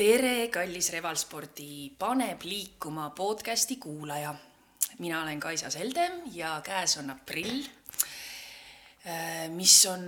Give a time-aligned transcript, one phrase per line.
[0.00, 4.34] tere, kallis Revalspordi Paneb liikuma podcasti kuulaja.
[4.98, 7.66] mina olen Kaisa Seldem ja käes on aprill,
[9.52, 10.06] mis on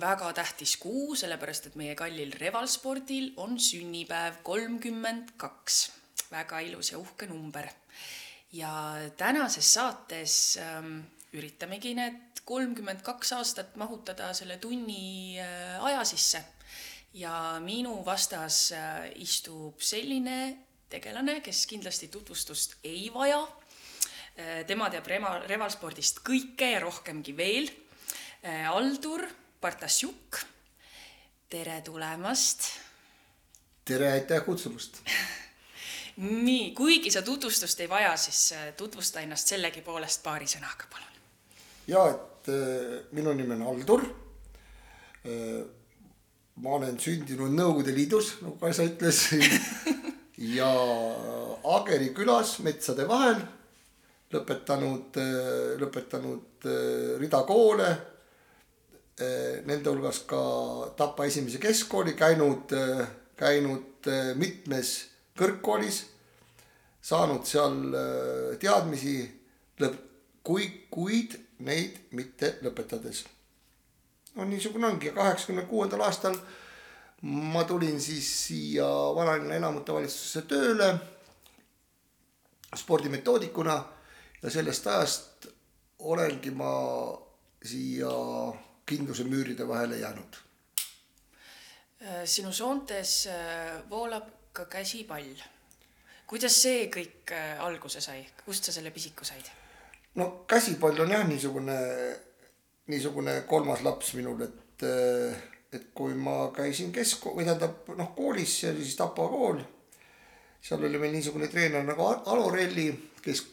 [0.00, 5.92] väga tähtis kuu, sellepärast et meie kallil Revalspordil on sünnipäev kolmkümmend kaks.
[6.30, 7.68] väga ilus ja uhke number.
[8.52, 11.00] ja tänases saates ähm,
[11.32, 16.44] üritamegi need kolmkümmend kaks aastat mahutada selle tunni äh, aja sisse
[17.14, 20.38] ja minu vastas äh, istub selline
[20.90, 23.40] tegelane, kes kindlasti tutvustust ei vaja.
[24.38, 27.70] Äh, tema teab Rema, Revalspordist kõike ja rohkemgi veel.
[28.42, 29.22] Äh, Aldur
[29.60, 30.40] Partasjuk,
[31.48, 32.66] tere tulemast.
[33.84, 35.00] tere, aitäh kutsumast
[36.48, 41.16] nii, kuigi sa tutvustust ei vaja, siis tutvusta ennast sellegipoolest paari sõnaga, palun.
[41.90, 42.52] ja, et
[43.16, 44.04] minu nimi on Aldur
[46.62, 49.26] ma olen sündinud Nõukogude Liidus, nagu Kaisa ütles
[50.58, 50.70] ja
[51.74, 53.40] Ageri külas metsade vahel
[54.34, 55.18] lõpetanud,
[55.80, 57.90] lõpetanud äh, rida koole.
[59.14, 60.40] Äh, nende hulgas ka
[60.98, 63.04] Tapa esimese keskkooli, käinud, äh,
[63.38, 64.96] käinud mitmes
[65.38, 66.02] kõrgkoolis,
[67.04, 67.78] saanud seal
[68.62, 69.16] teadmisi,
[70.44, 73.24] kuid, kuid neid mitte lõpetades
[74.34, 76.36] no niisugune ongi ja kaheksakümne kuuendal aastal
[77.22, 80.94] ma tulin siis siia vanalinna elamute valitsusse tööle
[82.76, 83.76] spordimetoodikuna
[84.42, 85.46] ja sellest ajast
[85.98, 86.72] olengi ma
[87.64, 88.10] siia
[88.86, 90.36] kindluse müüride vahele jäänud.
[92.24, 95.34] sinu soontes äh, voolab ka käsipall.
[96.26, 99.48] kuidas see kõik äh, alguse sai, kust sa selle pisiku said?
[100.14, 101.78] no käsipall on jah, niisugune
[102.86, 104.84] niisugune kolmas laps minul, et,
[105.72, 109.62] et kui ma käisin kesk- või tähendab noh, koolis, see oli siis Tapa kool.
[110.64, 112.88] seal oli meil niisugune treener nagu Alo Relli,
[113.22, 113.46] kes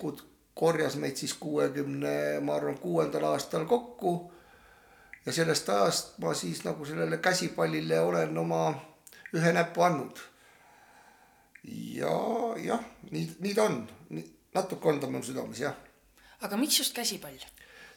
[0.53, 4.31] korjas meid siis kuuekümne, ma arvan, kuuendal aastal kokku.
[5.25, 8.73] ja sellest ajast ma siis nagu sellele käsipallile olen oma
[9.33, 10.19] ühe näpu andnud.
[11.63, 12.13] ja
[12.57, 13.87] jah, nii, nii ta on,
[14.53, 15.75] natuke on ta mul südames jah.
[16.41, 17.37] aga miks just käsipall?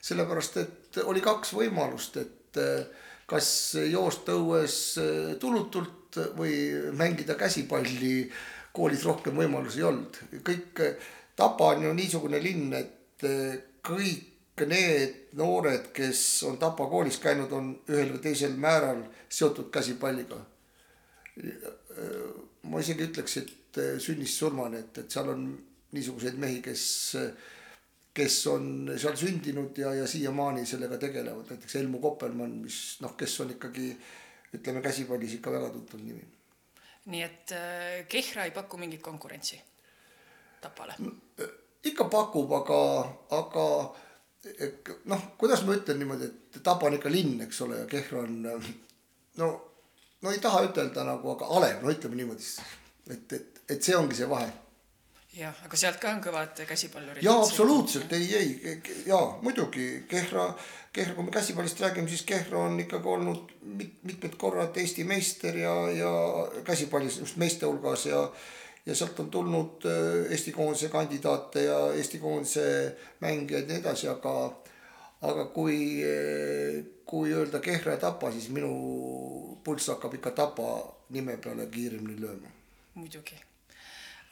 [0.05, 2.85] Sellepärast et oli kaks võimalust, et eh,
[3.31, 3.49] kas
[3.89, 6.57] joosta õues eh, tulutult või
[6.95, 8.31] mängida käsipalli.
[8.75, 10.17] koolis rohkem võimalusi ei olnud,
[10.47, 10.81] kõik,
[11.35, 17.53] Tapa on ju niisugune linn, et eh, kõik need noored, kes on Tapa koolis käinud,
[17.53, 20.39] on ühel või teisel määral seotud käsipalliga.
[22.63, 25.43] ma isegi ütleks, et sünnist surmani, et, et seal on
[25.93, 27.17] niisuguseid mehi, kes
[28.15, 33.35] kes on seal sündinud ja, ja siiamaani sellega tegelevad, näiteks Elmu Koppelmann, mis noh, kes
[33.43, 33.91] on ikkagi
[34.55, 36.23] ütleme käsipallis ikka väga tuntud nimi.
[37.11, 39.61] nii et äh, Kehra ei paku mingit konkurentsi
[40.63, 40.95] Tapale?
[41.41, 41.51] Äh,
[41.91, 42.81] ikka pakub, aga,
[43.37, 43.67] aga
[45.11, 48.43] noh, kuidas ma ütlen niimoodi, et Tapa on ikka linn, eks ole, ja Kehra on
[49.43, 49.51] no,
[50.23, 52.63] no ei taha ütelda nagu, aga alev, no ütleme niimoodi siis.
[53.11, 54.53] et, et, et see ongi see vahe
[55.35, 57.25] jah, aga sealt ka on kõvad käsipallurid.
[57.25, 60.49] jaa, absoluutselt, ei, ei, jaa, muidugi Kehra,
[60.95, 65.57] Kehra, kui me käsipallist räägime, siis Kehra on ikkagi olnud mit, mitmed korrad Eesti meister
[65.59, 66.13] ja, ja
[66.65, 68.29] käsipallis just meeste hulgas ja
[68.87, 72.67] ja sealt on tulnud äh, Eesti koondise kandidaate ja Eesti koondise
[73.21, 74.35] mängijaid ja nii edasi, aga
[75.25, 75.79] aga kui,
[77.09, 80.69] kui öelda Kehra ja Tapa, siis minu pulss hakkab ikka Tapa
[81.17, 82.53] nime peale kiiremini lööma.
[82.95, 83.41] muidugi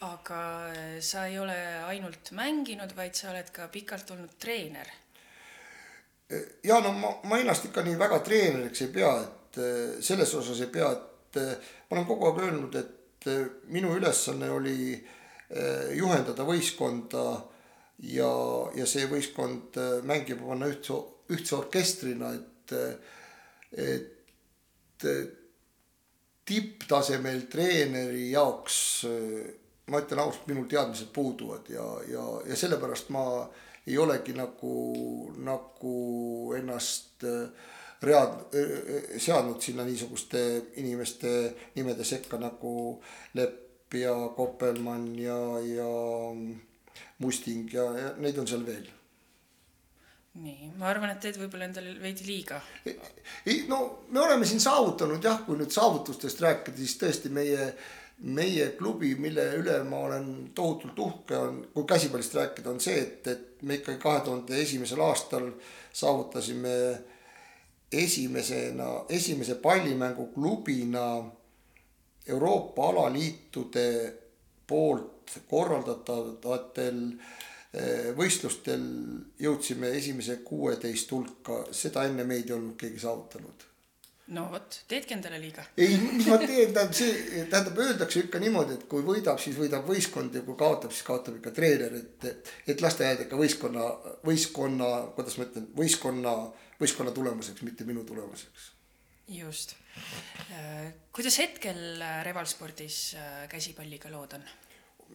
[0.02, 4.88] aga äh, sa ei ole ainult mänginud, vaid sa oled ka pikalt olnud treener.
[6.64, 10.62] ja no ma, ma ennast ikka nii väga treeneriks ei pea, et äh, selles osas
[10.64, 11.54] ei pea, et äh,
[11.88, 13.28] ma olen kogu aeg öelnud, et
[13.70, 14.96] minu ülesanne oli
[15.94, 17.22] juhendada võistkonda
[18.10, 18.30] ja,
[18.74, 19.76] ja see võistkond
[20.08, 20.96] mängima panna ühtse,
[21.30, 22.74] ühtse orkestrina, et,
[23.78, 25.06] et
[26.48, 28.80] tipptasemel treeneri jaoks
[29.92, 33.24] ma ütlen ausalt, minul teadmised puuduvad ja, ja, ja sellepärast ma
[33.86, 34.74] ei olegi nagu,
[35.42, 35.96] nagu
[36.56, 37.50] ennast äh,
[38.02, 40.42] read-, äh, seadnud sinna niisuguste
[40.80, 41.34] inimeste
[41.76, 43.02] nimede sekka nagu
[43.38, 45.92] Lepp ja Koppelmann ja, ja
[47.18, 48.88] Musting ja, ja neid on seal veel
[50.32, 52.60] nii, ma arvan, et teed võib-olla endale veidi liiga.
[52.86, 57.72] ei no me oleme siin saavutanud jah, kui nüüd saavutustest rääkida, siis tõesti meie
[58.22, 63.26] meie klubi, mille üle ma olen tohutult uhke, on, kui käsipallist rääkida, on see, et,
[63.26, 65.48] et me ikkagi kahe tuhande esimesel aastal
[65.92, 66.76] saavutasime
[67.92, 71.06] esimesena, esimese pallimänguklubina
[72.26, 73.88] Euroopa alaliitude
[74.66, 77.02] poolt korraldatavatel
[77.74, 78.86] eh, võistlustel
[79.42, 83.71] jõudsime esimese kuueteist hulka, seda enne meid ei olnud keegi saavutanud
[84.32, 85.64] no vot, teedki endale liiga.
[85.76, 89.86] ei, mis ma teen, tähendab see, tähendab öeldakse ikka niimoodi, et kui võidab, siis võidab
[89.88, 92.52] võistkond ja kui kaotab, siis kaotab ikka treener, et.
[92.72, 93.88] et las ta jääda ikka võistkonna,
[94.26, 96.34] võistkonna, kuidas ma ütlen, võistkonna,
[96.80, 98.70] võistkonna tulemuseks, mitte minu tulemuseks.
[99.32, 99.76] just.
[101.12, 104.44] kuidas hetkel Revalspordis äh, käsipalliga lood on?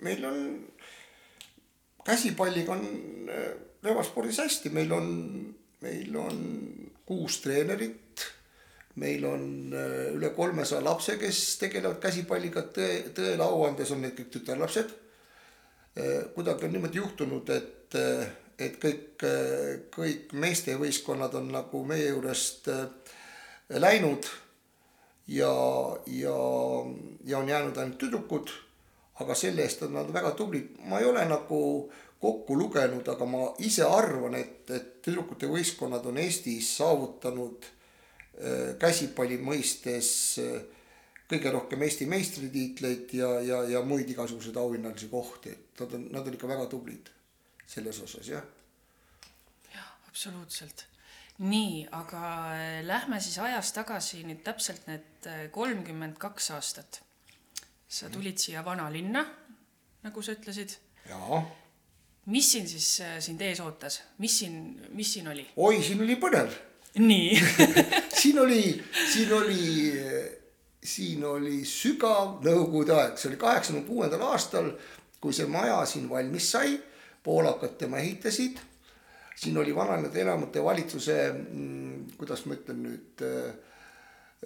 [0.05, 0.43] meil on,
[2.05, 2.85] käsipalliga on
[3.33, 3.49] äh,
[3.83, 5.07] Revalspordis hästi, meil on,
[5.81, 6.41] meil on
[7.07, 8.27] kuus treenerit
[8.97, 14.15] meil on äh, üle kolmesaja lapse, kes tegelevad käsipalliga, tõe, tõele au andes on need
[14.17, 14.93] kõik tütarlapsed.
[15.97, 18.25] Äh, kuidagi on niimoodi juhtunud, et, äh,
[18.57, 19.21] et kõik,
[19.93, 22.71] kõik meestevõistkonnad on nagu meie juurest
[23.69, 24.25] läinud
[25.29, 25.51] ja,
[26.09, 26.33] ja,
[27.29, 28.49] ja on jäänud ainult tüdrukud.
[29.17, 31.59] aga selle eest on nad väga tublid, ma ei ole nagu
[32.21, 37.65] kokku lugenud, aga ma ise arvan, et, et tüdrukute võistkonnad on Eestis saavutanud
[38.79, 40.09] käsipalli mõistes
[40.41, 40.57] äh,
[41.27, 46.29] kõige rohkem Eesti meistritiitleid ja, ja, ja muid igasuguseid auhinnalisi kohti, et nad on, nad
[46.29, 47.09] on ikka väga tublid
[47.67, 48.45] selles osas, jah.
[49.73, 50.85] jah, absoluutselt.
[51.39, 52.21] nii, aga
[52.53, 57.01] äh, lähme siis ajas tagasi nüüd täpselt need kolmkümmend kaks aastat.
[57.87, 59.25] sa tulid siia vanalinna,
[60.03, 60.77] nagu sa ütlesid.
[61.09, 61.41] jaa.
[62.29, 64.63] mis siin siis sind ees ootas, mis siin,
[64.93, 65.49] mis siin oli?
[65.57, 66.53] oi, siin oli põnev
[66.99, 67.41] nii
[68.19, 69.93] siin oli, siin oli,
[70.83, 74.71] siin oli sügav nõukogude aeg, see oli kaheksakümne kuuendal aastal,
[75.21, 76.77] kui see maja siin valmis sai,
[77.23, 78.59] poolakad tema ehitasid.
[79.37, 83.53] siin oli vananenud elamute valitsuse, mm, kuidas ma ütlen nüüd äh,.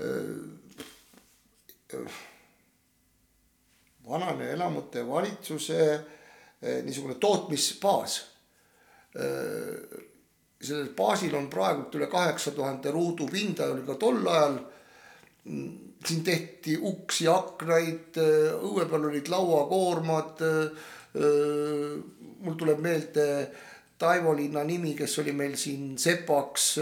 [0.02, 2.12] Äh,
[4.08, 8.26] vanane elamute valitsuse äh, niisugune tootmisbaas
[9.16, 10.11] äh,
[10.62, 14.60] sellel baasil on praegult üle kaheksa tuhande ruudu pinda, oli ka tol ajal.
[16.06, 18.18] siin tehti uksi, aknaid,
[18.62, 20.42] õue peal olid lauakoormad.
[22.42, 23.28] mul tuleb meelde
[24.02, 26.80] Taivo linna nimi, kes oli meil siin sepaks.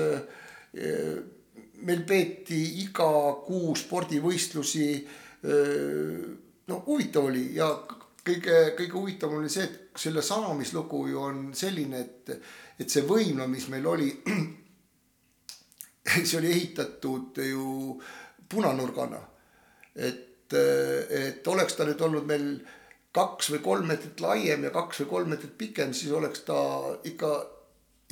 [1.82, 3.12] meil peeti iga
[3.46, 5.08] kuu spordivõistlusi.
[6.68, 7.70] no huvitav oli ja
[8.30, 12.32] kõige, kõige huvitavam oli see, et selle saamislugu ju on selline, et
[12.80, 14.10] et see võimla, mis meil oli,
[16.30, 18.00] see oli ehitatud ju
[18.50, 19.22] punanurgana.
[19.96, 22.52] et, et oleks ta nüüd olnud meil
[23.16, 26.60] kaks või kolm meetrit laiem ja kaks või kolm meetrit pikem, siis oleks ta
[27.10, 27.32] ikka,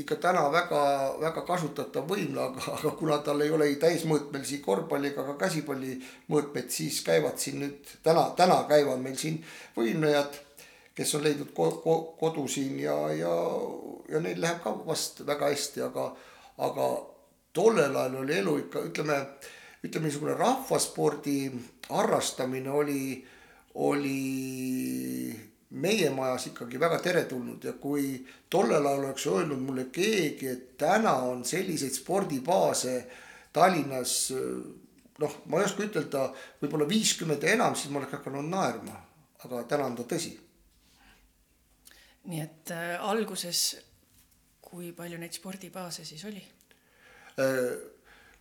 [0.02, 5.26] ikka täna väga-väga kasutatav võimla, aga, aga kuna tal ei ole ei täismõõtmelisi korvpalli ega
[5.30, 5.96] ka käsipalli
[6.34, 9.40] mõõtmeid, siis käivad siin nüüd täna, täna käivad meil siin
[9.78, 10.42] võimlejad
[10.98, 13.34] kes on leidnud ko ko kodu siin ja, ja,
[14.10, 16.08] ja neil läheb ka vast väga hästi, aga,
[16.66, 16.88] aga
[17.54, 19.18] tollel ajal oli elu ikka, ütleme,
[19.86, 21.38] ütleme niisugune rahvaspordi
[21.90, 23.04] harrastamine oli,
[23.86, 24.24] oli
[25.78, 28.16] meie majas ikkagi väga teretulnud ja kui
[28.50, 32.98] tollel ajal oleks öelnud mulle keegi, et täna on selliseid spordibaase
[33.54, 34.18] Tallinnas
[35.18, 36.28] noh, ma ei oska ütelda,
[36.62, 38.98] võib-olla viiskümmend ja enam, siis ma oleks hakanud naerma,
[39.46, 40.36] aga täna on ta tõsi
[42.28, 43.78] nii et äh, alguses,
[44.62, 46.42] kui palju neid spordibaase siis oli
[47.40, 47.78] äh,?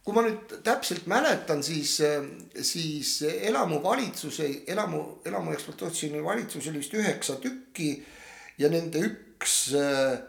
[0.07, 2.23] kui ma nüüd täpselt mäletan, siis, äh,
[2.63, 7.91] siis elamu valitsuse, elamu, elamu ekspluatatsiooni valitsus oli vist üheksa tükki
[8.63, 10.21] ja nende üks, äh,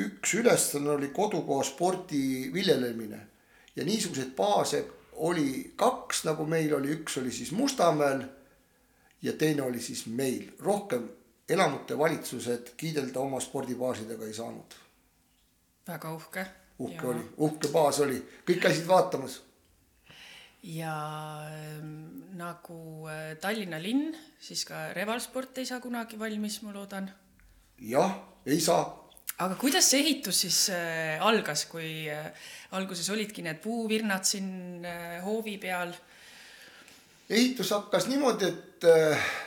[0.00, 3.28] üks ülesanne oli kodukoha spordi viljelemine.
[3.76, 8.24] ja niisuguseid baase oli kaks, nagu meil oli, üks oli siis Mustamäel
[9.22, 11.08] ja teine oli siis meil, rohkem
[11.52, 14.76] elamute valitsused kiidelda oma spordibaasidega ei saanud.
[15.88, 16.46] väga uhke.
[16.78, 17.08] uhke ja...
[17.10, 19.40] oli, uhke baas oli, kõik käisid vaatamas.
[20.62, 20.94] ja
[21.50, 21.92] ähm,
[22.38, 27.10] nagu äh, Tallinna linn, siis ka Revalsport ei saa kunagi valmis, ma loodan.
[27.78, 28.16] jah,
[28.46, 28.86] ei saa.
[29.38, 32.30] aga kuidas see ehitus siis äh, algas, kui äh,
[32.78, 34.86] alguses olidki need puuvirnad siin
[35.26, 35.92] hoovi peal?
[37.32, 38.84] ehitus hakkas niimoodi, et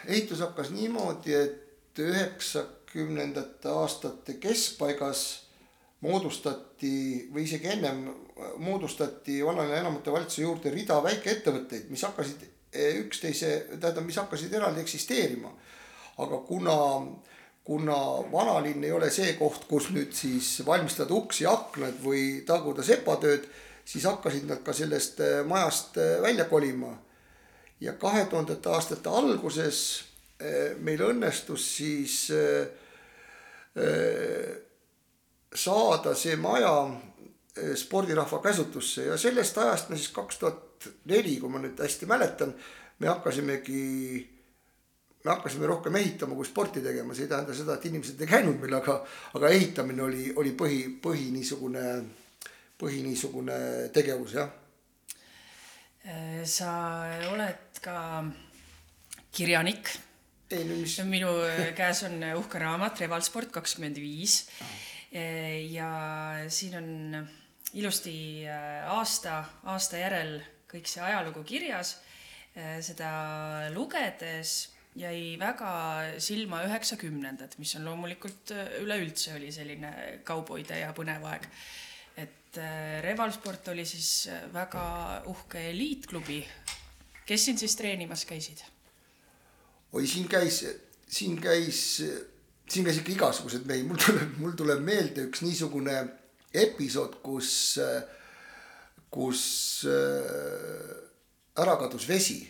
[0.10, 1.65] ehitus hakkas niimoodi, et
[2.04, 5.26] üheksakümnendate aastate keskpaigas
[6.06, 8.06] moodustati või isegi ennem
[8.62, 14.84] moodustati vallale enamate valitsuse juurde rida väikeettevõtteid, mis hakkasid eh, üksteise, tähendab, mis hakkasid eraldi
[14.84, 15.52] eksisteerima.
[16.18, 16.76] aga kuna,
[17.64, 17.96] kuna
[18.32, 23.48] vanalinn ei ole see koht, kus nüüd siis valmistada uksi, aknaid või taguda sepatööd,
[23.86, 26.98] siis hakkasid nad ka sellest eh, majast välja kolima.
[27.80, 30.15] ja kahe tuhandete aastate alguses äh,
[30.84, 32.68] meil õnnestus siis äh,
[33.80, 34.56] äh,
[35.56, 36.76] saada see maja
[37.80, 42.52] spordirahva käsutusse ja sellest ajast me siis kaks tuhat neli, kui ma nüüd hästi mäletan,
[43.00, 43.84] me hakkasimegi
[45.24, 48.60] me hakkasime rohkem ehitama kui sporti tegema, see ei tähenda seda, et inimesed ei käinud
[48.62, 49.00] meil, aga,
[49.40, 51.86] aga ehitamine oli, oli põhi, põhi niisugune,
[52.78, 53.58] põhi niisugune
[53.96, 54.52] tegevus, jah.
[56.46, 56.76] sa
[57.32, 57.98] oled ka
[59.34, 59.90] kirjanik.
[60.52, 60.98] Mis.
[61.10, 61.32] minu
[61.78, 64.48] käes on uhke raamat Revalsport kakskümmend viis.
[65.70, 65.90] ja
[66.48, 67.28] siin on
[67.74, 68.46] ilusti
[68.90, 70.40] aasta, aasta järel
[70.72, 71.98] kõik see ajalugu kirjas.
[72.82, 73.10] seda
[73.74, 75.72] lugedes jäi väga
[76.24, 79.92] silma üheksakümnendad, mis on loomulikult äh, üleüldse oli selline
[80.28, 81.50] kauboide ja põnev aeg.
[82.16, 86.46] et äh, Revalsport oli siis äh, väga uhke eliitklubi.
[87.26, 88.64] kes siin siis treenimas käisid?
[89.94, 90.64] Oi, siin käis,
[91.08, 91.82] siin käis,
[92.70, 96.00] siin käis ikka igasugused mehi, mul tuleb, mul tuleb meelde üks niisugune
[96.56, 97.80] episood, kus,
[99.12, 99.46] kus
[101.56, 102.42] ära kadus vesi.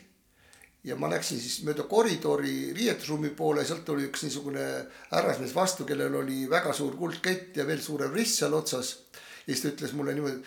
[0.85, 4.65] Ja ma läksin siis mööda koridori riietusruumi poole, sealt tuli üks niisugune
[5.09, 8.91] härrasmees vastu, kellel oli väga suur kuldkett ja veel suurem rist seal otsas.
[9.47, 10.43] ja siis ta ütles mulle niimoodi,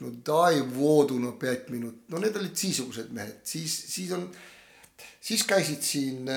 [0.00, 4.28] no dai vodu no pet minut, no need olid niisugused mehed, siis, siis on,
[5.20, 6.36] siis käisid siin äh,.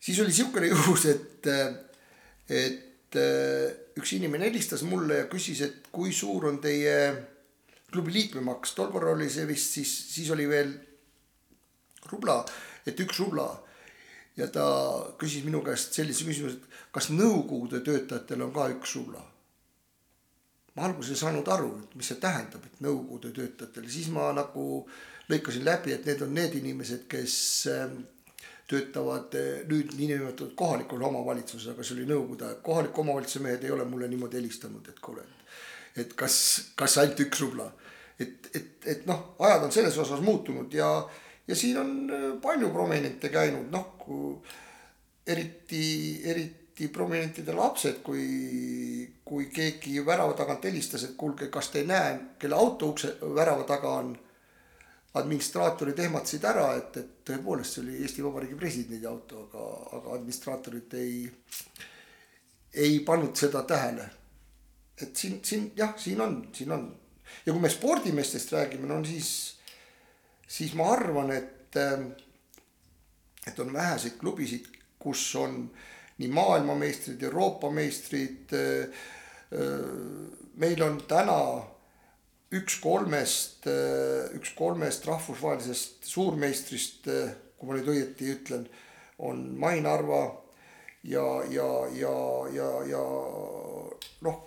[0.00, 1.46] siis oli niisugune juhus, et,
[2.48, 6.96] et äh, üks inimene helistas mulle ja küsis, et kui suur on teie
[7.92, 10.72] klubi liikmemaks, tol korral oli see vist siis, siis oli veel
[12.10, 12.40] rubla,
[12.86, 13.50] et üks rubla.
[14.36, 14.64] ja ta
[15.20, 19.20] küsis minu käest sellise küsimuse, et kas nõukogude töötajatel on ka üks rubla.
[20.76, 24.86] ma alguses ei saanud aru, et mis see tähendab, et nõukogude töötajatel, siis ma nagu
[25.30, 27.36] lõikasin läbi, et need on need inimesed, kes
[27.72, 28.00] ähm,
[28.70, 33.74] töötavad äh, nüüd niinimetatud kohalikul omavalitsuses, aga see oli nõukogude aeg, kohaliku omavalitsuse mehed ei
[33.74, 35.38] ole mulle niimoodi helistanud, et kuule, et
[36.02, 36.34] et kas,
[36.72, 37.66] kas ainult üks rubla
[38.22, 40.88] et, et, et noh, ajad on selles osas muutunud ja,
[41.48, 44.42] ja siin on äh, palju prominente käinud, noh,
[45.26, 45.84] eriti,
[46.28, 52.12] eriti prominentide lapsed, kui, kui keegi värava tagant helistas, et kuulge, kas te ei näe,
[52.42, 54.14] kelle auto ukse värava taga on.
[55.14, 59.66] Administraatorid ehmatasid ära, et, et tõepoolest see oli Eesti Vabariigi presidendi auto, aga,
[59.98, 61.26] aga administraatorid ei,
[62.84, 64.08] ei pannud seda tähele.
[65.02, 66.84] et siin, siin jah, siin on, siin on
[67.46, 69.56] ja kui me spordimeestest räägime, no siis,
[70.48, 71.76] siis ma arvan, et,
[73.46, 74.68] et on väheseid klubisid,
[75.02, 75.64] kus on
[76.18, 78.52] nii maailmameistrid, Euroopa meistrid.
[80.62, 81.38] Meil on täna
[82.52, 88.66] üks kolmest, äh, üks kolmest rahvusvahelisest suurmeistrist, äh, kui ma nüüd õieti ütlen,
[89.22, 90.24] on Main Arva
[91.08, 92.14] ja, ja, ja,
[92.52, 93.02] ja, ja
[94.26, 94.38] noh,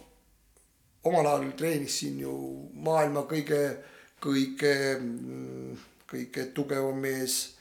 [1.05, 2.35] omal ajal treenis siin ju
[2.85, 3.61] maailma kõige,
[4.21, 4.75] kõige,
[6.09, 7.55] kõige tugevam mees.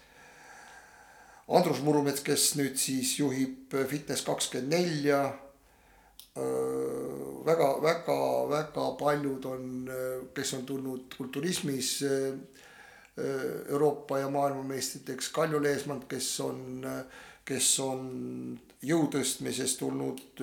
[1.45, 5.19] Andrus Murumets, kes nüüd siis juhib Fitness24
[7.45, 9.91] väga-väga-väga paljud on,
[10.35, 11.97] kes on tulnud kulturismis
[13.69, 16.87] Euroopa ja maailmameistriteks, Kalju Leesmand, kes on,
[17.47, 18.09] kes on
[18.85, 20.43] jõutõstmises tulnud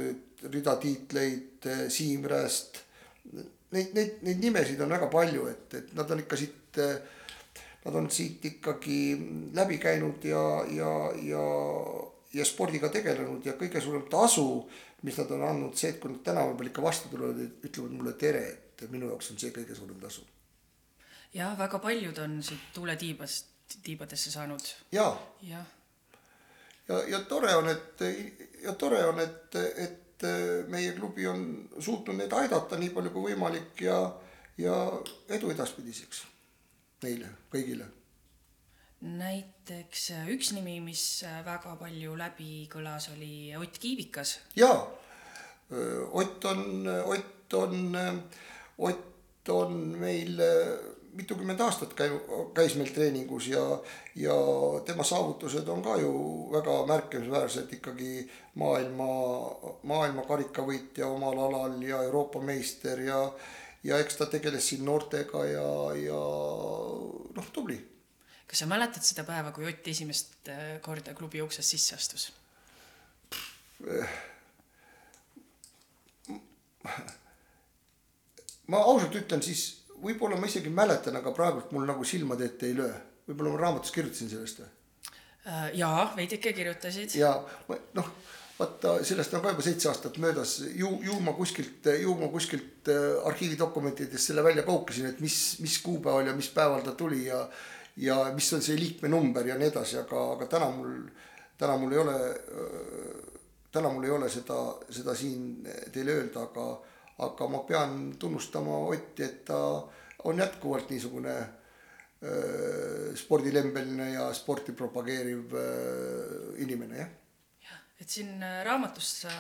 [0.51, 2.79] rida tiitleid, Siim Rääst.
[3.71, 6.79] Neid, neid, neid nimesid on väga palju, et, et nad on ikka siit,
[7.85, 9.01] nad on siit ikkagi
[9.55, 10.41] läbi käinud ja,
[10.71, 10.91] ja,
[11.23, 11.45] ja,
[12.35, 16.11] ja spordiga tegelenud ja kõige suurem tasu ta mis nad on andnud, see, et kui
[16.11, 19.77] nad tänava peal ikka vastu tulevad, ütlevad mulle tere, et minu jaoks on see kõige
[19.77, 20.25] suurem tasu.
[21.33, 24.73] jah, väga paljud on siit tuuletiibast, tiibadesse saanud.
[24.91, 25.07] ja,
[25.47, 25.63] ja,
[26.87, 28.05] ja, ja tore on, et
[28.63, 30.27] ja tore on, et, et
[30.69, 33.97] meie klubi on suutnud neid aidata nii palju kui võimalik ja,
[34.61, 34.75] ja
[35.33, 36.25] edu edaspidiseks
[37.01, 37.87] neile kõigile.
[39.01, 44.39] Näiteks äh, üks nimi, mis äh, väga palju läbi kõlas, oli Ott Kiivikas.
[44.55, 44.87] jaa,
[46.11, 47.97] Ott on, Ott on,
[48.77, 50.41] Ott on meil
[51.13, 52.21] mitukümmend aastat käi-,
[52.55, 53.63] käis meil treeningus ja,
[54.15, 54.35] ja
[54.85, 56.11] tema saavutused on ka ju
[56.51, 58.25] väga märkimisväärsed ikkagi
[58.61, 59.09] maailma,
[59.87, 63.21] maailma karikavõitja omal alal ja Euroopa meister ja,
[63.83, 66.21] ja eks ta tegeles siin noortega ja, ja
[67.35, 67.79] noh, tubli.
[68.51, 72.31] Kas sa mäletad seda päeva, kui Ott esimest äh, korda klubi uksest sisse astus?
[78.67, 79.63] ma ausalt ütlen, siis
[80.03, 82.91] võib-olla ma isegi mäletan, aga praegult mul nagu silmade ette ei löö.
[83.29, 84.69] võib-olla ma raamatus kirjutasin sellest või?
[85.47, 87.15] Äh, jaa, veidike kirjutasid.
[87.17, 87.33] ja
[87.97, 88.13] noh,
[88.59, 92.91] vaata sellest on ka juba seitse aastat möödas, ju, ju ma kuskilt, ju ma kuskilt
[92.91, 97.45] äh, arhiividokumentidest selle välja kaukasin, et mis, mis kuupäeval ja mis päeval ta tuli ja
[97.97, 100.99] ja mis on see liikmenumber ja nii edasi, aga, aga täna mul,
[101.57, 102.17] täna mul ei ole,
[103.71, 106.67] täna mul ei ole seda, seda siin teile öelda, aga,
[107.27, 109.59] aga ma pean tunnustama Otti, et ta
[110.23, 111.35] on jätkuvalt niisugune
[112.21, 117.07] Äh, spordilembeline ja sporti propageeriv äh, inimene, jah.
[118.01, 119.31] Et siin äh, raamatus sa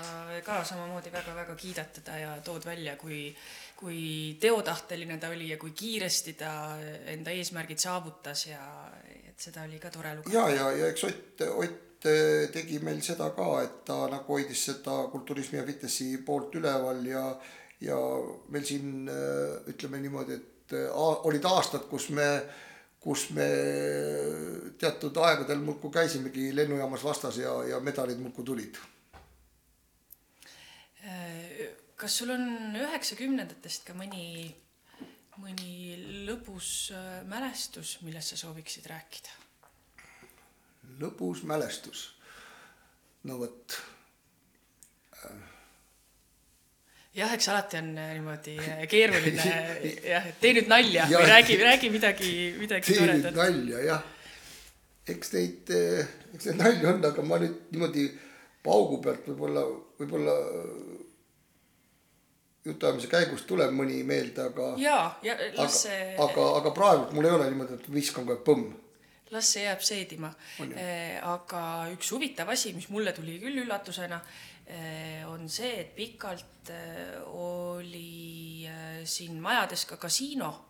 [0.45, 3.23] ka samamoodi väga-väga kiidad teda ja tood välja, kui,
[3.79, 4.01] kui
[4.41, 6.53] teotahteline ta oli ja kui kiiresti ta
[7.13, 8.61] enda eesmärgid saavutas ja
[9.29, 10.37] et seda oli ka tore lugeda.
[10.37, 11.79] ja, ja, ja eks Ott, Ott
[12.53, 17.27] tegi meil seda ka, et ta nagu hoidis seda kulturismi ja fitnessi poolt üleval ja,
[17.85, 17.97] ja
[18.49, 19.05] meil siin
[19.69, 20.73] ütleme niimoodi, et
[21.29, 22.25] olid aastad, kus me
[23.01, 23.47] kus me
[24.77, 28.77] teatud aegadel muudkui käisimegi lennujaamas vastas ja, ja medalid muudkui tulid.
[32.01, 34.45] kas sul on üheksakümnendatest ka mõni,
[35.41, 39.37] mõni lõbus äh, mälestus, millest sa sooviksid rääkida?
[41.01, 42.05] lõbus mälestus,
[43.25, 43.77] no vot
[47.15, 49.53] jah, eks alati on äh, niimoodi äh, keeruline
[50.13, 53.35] jah, et tee nüüd nalja ja, või räägi, räägi midagi, midagi toredat.
[53.35, 54.03] nalja jah,
[55.11, 58.07] eks neid, äh, eks neid nalju on, aga ma nüüd niimoodi
[58.63, 59.65] paugu pealt võib-olla,
[59.99, 60.35] võib-olla
[62.67, 64.69] jutuajamise käigus tuleb mõni meelde, aga.
[64.79, 66.13] jaa, ja las see.
[66.15, 68.69] aga, aga, praegu mul ei ole niimoodi, et viskan kohe põmm
[69.31, 70.31] las see jääb seedima.
[71.33, 74.19] aga üks huvitav asi, mis mulle tuli küll üllatusena
[75.41, 80.65] on see, et pikalt äh, oli äh, siin majades ka kasiino.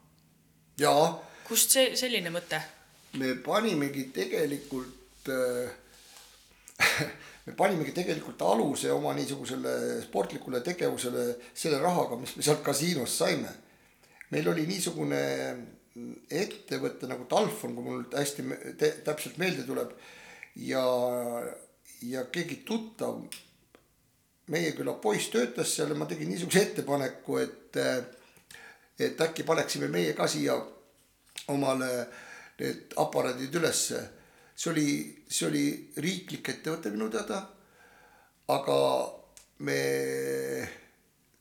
[0.79, 1.19] jaa.
[1.47, 2.61] kust see selline mõte?
[3.19, 5.27] me panimegi tegelikult
[7.45, 9.73] me panimegi tegelikult aluse oma niisugusele
[10.05, 13.51] sportlikule tegevusele selle rahaga, mis me sealt kasiinost saime.
[14.31, 15.21] meil oli niisugune
[16.31, 18.41] ettevõte nagu Talfon, kui mul hästi
[19.03, 19.91] täpselt meelde tuleb
[20.55, 20.87] ja,
[22.07, 23.19] ja keegi tuttav
[24.51, 27.79] meie küla poiss töötas seal ja ma tegin niisuguse ettepaneku, et,
[28.99, 30.57] et äkki paneksime meie ka siia
[31.53, 31.91] omale
[32.59, 34.01] need aparaadid ülesse.
[34.55, 34.89] see oli,
[35.27, 35.63] see oli
[36.03, 37.41] riiklik ettevõte minu teada.
[38.51, 38.77] aga
[39.65, 39.77] me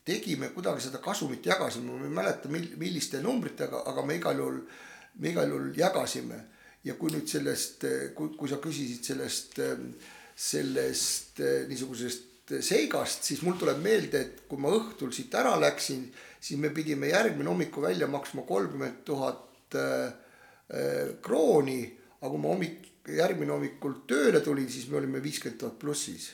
[0.05, 4.61] tegime kuidagi seda kasumit, jagasime, ma ei mäleta, mil-, milliste numbritega, aga me igal juhul,
[5.19, 6.39] me igal juhul jagasime.
[6.83, 7.83] ja kui nüüd sellest,
[8.15, 9.59] kui, kui sa küsisid sellest,
[10.33, 16.03] sellest niisugusest seigast, siis mul tuleb meelde, et kui ma õhtul siit ära läksin,
[16.41, 20.11] siis me pidime järgmine hommiku välja maksma kolmkümmend tuhat äh,
[20.73, 21.83] äh, krooni,
[22.19, 26.31] aga kui ma hommik, järgmine hommikul tööle tulin, siis me olime viiskümmend tuhat plussis.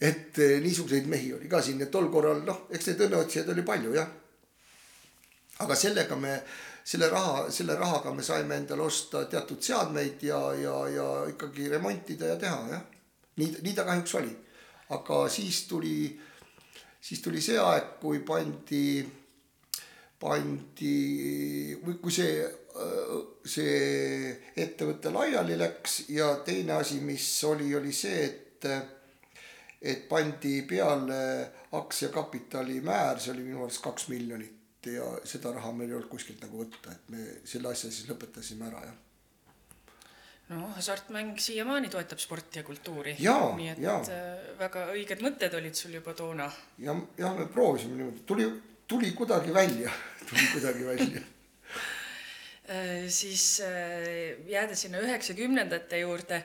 [0.00, 3.62] et äh, niisuguseid mehi oli ka siin ja tol korral noh, eks neid õnneotsijaid oli
[3.62, 4.08] palju jah.
[5.58, 6.40] aga sellega me,
[6.84, 12.32] selle raha, selle rahaga me saime endale osta teatud seadmeid ja, ja, ja ikkagi remontida
[12.32, 12.88] ja teha jah.
[13.36, 14.34] nii, nii ta kahjuks oli
[14.90, 16.20] aga siis tuli,
[17.00, 19.02] siis tuli see aeg, kui pandi,
[20.20, 20.96] pandi,
[21.82, 22.40] kui see,
[23.44, 24.32] see
[24.64, 28.68] ettevõte laiali läks ja teine asi, mis oli, oli see, et,
[29.80, 31.22] et pandi peale
[31.78, 36.42] aktsiakapitali määr, see oli minu arust kaks miljonit ja seda raha meil ei olnud kuskilt
[36.42, 39.01] nagu võtta, et me selle asja siis lõpetasime ära, jah
[40.48, 43.16] noh, hasartmäng siiamaani toetab sporti ja kultuuri.
[43.56, 43.98] nii et ja.
[44.00, 46.50] Äh, väga õiged mõtted olid sul juba toona.
[46.78, 48.48] ja, jah, me proovisime niimoodi, tuli,
[48.88, 49.92] tuli kuidagi välja,
[50.28, 51.22] tuli kuidagi välja
[52.68, 56.44] äh, siis äh, jäädes sinna üheksakümnendate juurde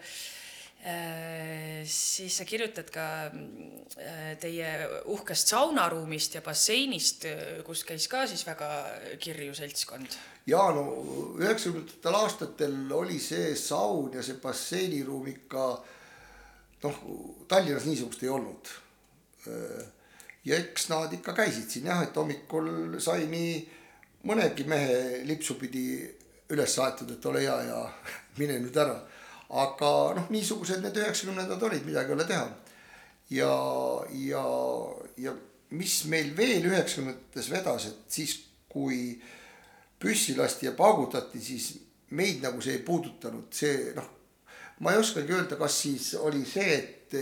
[1.87, 4.69] siis sa kirjutad ka äh, teie
[5.11, 8.69] uhkest saunaruumist ja basseinist, äh, kus käis ka siis väga
[9.19, 10.17] kirju seltskond.
[10.47, 10.83] ja no
[11.39, 15.65] üheksakümnendatel aastatel oli see saun ja see basseiniruum ikka
[16.83, 17.01] noh,
[17.47, 18.69] Tallinnas niisugust ei olnud.
[20.45, 23.59] ja eks nad ikka käisid siin jah, et hommikul sai nii
[24.27, 26.05] mõnegi mehe lipsu pidi
[26.51, 27.83] üles aetud, et ole hea ja
[28.39, 29.01] mine nüüd ära
[29.49, 32.47] aga noh, niisugused need üheksakümnendad olid, midagi ei ole teha.
[33.29, 33.53] ja,
[34.27, 34.43] ja,
[35.17, 35.33] ja
[35.75, 38.37] mis meil veel üheksakümnendates vedas, et siis
[38.71, 39.17] kui
[39.99, 41.73] püssi lasti ja paugutati, siis
[42.15, 44.07] meid nagu see ei puudutanud, see noh,
[44.79, 47.17] ma ei oskagi öelda, kas siis oli see, et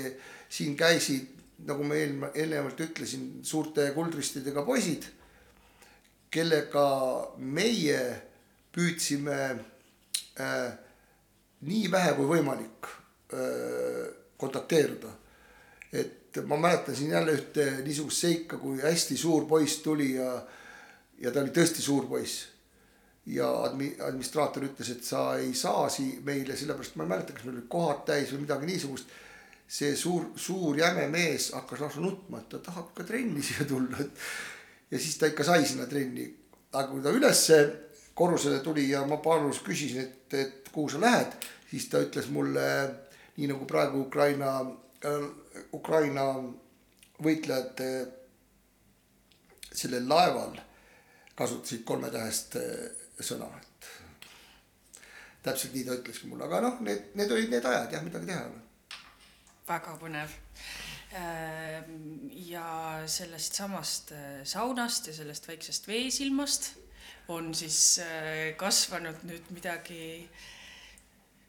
[0.49, 1.31] siin käisid,
[1.65, 5.07] nagu ma eelm-, eelnevalt ütlesin, suurte kuldristidega poisid,
[6.33, 6.87] kellega
[7.39, 8.01] meie
[8.75, 9.39] püüdsime
[10.35, 10.73] äh,
[11.65, 12.89] nii vähe kui võimalik
[13.33, 15.11] äh, kontakteeruda.
[15.93, 20.31] et ma mäletan siin jälle ühte niisugust seika, kui hästi suur poiss tuli ja,
[21.21, 22.47] ja ta oli tõesti suur poiss.
[23.25, 27.45] ja admi-, administraator ütles, et sa ei saa sii- meile, sellepärast ma ei mäleta, kas
[27.45, 29.15] meil olid kohad täis või midagi niisugust.
[29.67, 33.97] see suur, suur jäme mees hakkas lausa nutma, et ta tahab ka trenni siia tulla,
[33.99, 34.11] et
[34.91, 36.27] ja siis ta ikka sai sinna trenni.
[36.71, 37.57] aga kui ta ülesse
[38.13, 41.33] korrusele tuli ja ma palus, küsisin, et, et kuhu sa lähed,
[41.69, 42.67] siis ta ütles mulle
[43.37, 44.51] nii nagu praegu Ukraina
[45.05, 45.25] äh,,
[45.73, 46.25] Ukraina
[47.23, 48.07] võitlejad äh,
[49.75, 50.55] sellel laeval
[51.35, 52.85] kasutasid kolmetähest äh,
[53.19, 53.89] sõna, et
[55.45, 58.41] täpselt nii ta ütleski mulle, aga noh, need, need olid need ajad jah, midagi teha
[58.41, 58.63] ei ole.
[59.67, 60.41] väga põnev.
[62.49, 62.65] ja
[63.07, 64.09] sellest samast
[64.43, 66.73] saunast ja sellest väiksest veesilmast
[67.31, 68.01] on siis
[68.59, 70.27] kasvanud nüüd midagi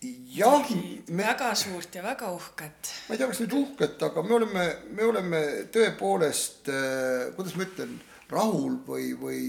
[0.02, 0.68] jah,
[1.09, 2.90] väga suurt ja väga uhket.
[3.09, 6.68] ma ei tea, kas nüüd uhket, aga me oleme, me oleme tõepoolest,
[7.37, 7.96] kuidas ma ütlen,
[8.30, 9.40] rahul või, või,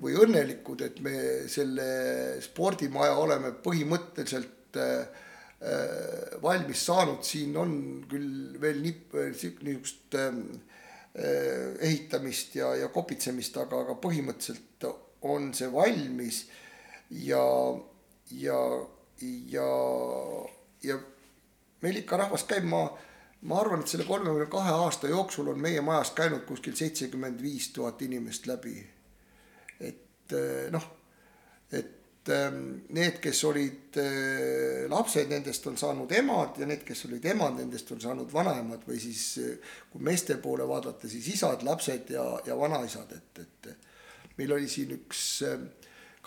[0.00, 1.16] või õnnelikud, et me
[1.50, 1.88] selle
[2.44, 5.26] spordimaja oleme põhimõtteliselt äh,
[6.42, 7.74] valmis saanud, siin on
[8.08, 8.96] küll veel nii,
[9.66, 10.30] niisugust äh,
[11.82, 14.86] ehitamist ja, ja kopitsemist, aga, aga põhimõtteliselt
[15.26, 16.44] on see valmis
[17.10, 17.42] ja,
[18.38, 18.60] ja
[19.22, 19.68] ja,
[20.82, 20.98] ja
[21.82, 22.84] meil ikka rahvas käib, ma,
[23.48, 27.70] ma arvan, et selle kolmekümne kahe aasta jooksul on meie majast käinud kuskil seitsekümmend viis
[27.76, 28.76] tuhat inimest läbi.
[29.80, 30.34] et
[30.70, 30.84] noh,
[31.72, 33.96] et need, kes olid
[34.92, 39.00] lapsed, nendest on saanud emad ja need, kes olid emad, nendest on saanud vanaemad või
[39.00, 39.24] siis
[39.90, 44.92] kui meeste poole vaadata, siis isad, lapsed ja, ja vanaisad, et, et meil oli siin
[44.98, 45.24] üks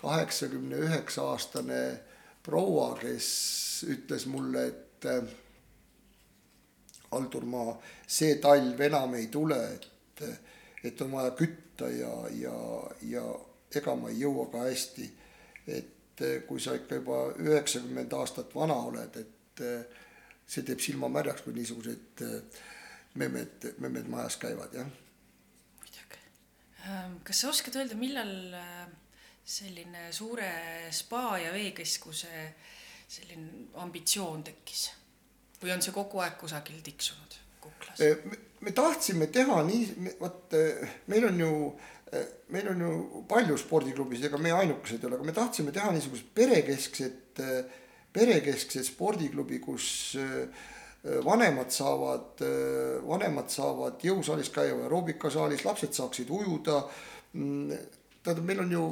[0.02, 1.80] kaheksakümne üheksa aastane
[2.44, 3.28] proua, kes
[3.90, 5.32] ütles mulle, et äh,
[7.14, 7.64] Aldur, ma
[8.10, 10.24] see talv enam ei tule, et,
[10.84, 12.56] et on vaja kütta ja, ja,
[13.06, 13.22] ja
[13.74, 15.10] ega ma ei jõua ka hästi.
[15.66, 20.02] et äh, kui sa ikka juba üheksakümmend aastat vana oled, et äh,
[20.46, 22.20] see teeb silma märjaks, kui niisugused
[23.14, 24.90] memmed, memmed majas käivad, jah.
[25.80, 26.20] muidugi.
[26.84, 28.34] Ähm, kas sa oskad öelda, millal
[29.44, 30.50] selline suure
[30.94, 32.44] spa ja veekeskuse
[33.14, 34.84] selline ambitsioon tekkis
[35.60, 38.00] või on see kogu aeg kusagil tiksunud kuklas?
[38.24, 40.56] me, me tahtsime teha nii, vot
[41.12, 41.50] meil on ju,
[42.56, 42.94] meil on ju
[43.28, 47.42] palju spordiklubisid, ega meie ainukesed ei ole, aga me tahtsime teha niisugust perekeskset,
[48.14, 49.88] perekeskset spordiklubi, kus
[51.24, 52.40] vanemad saavad,
[53.04, 56.80] vanemad saavad jõusaalis käia, aeroobikasaalis, lapsed saaksid ujuda
[58.24, 58.82] tähendab, meil on ju,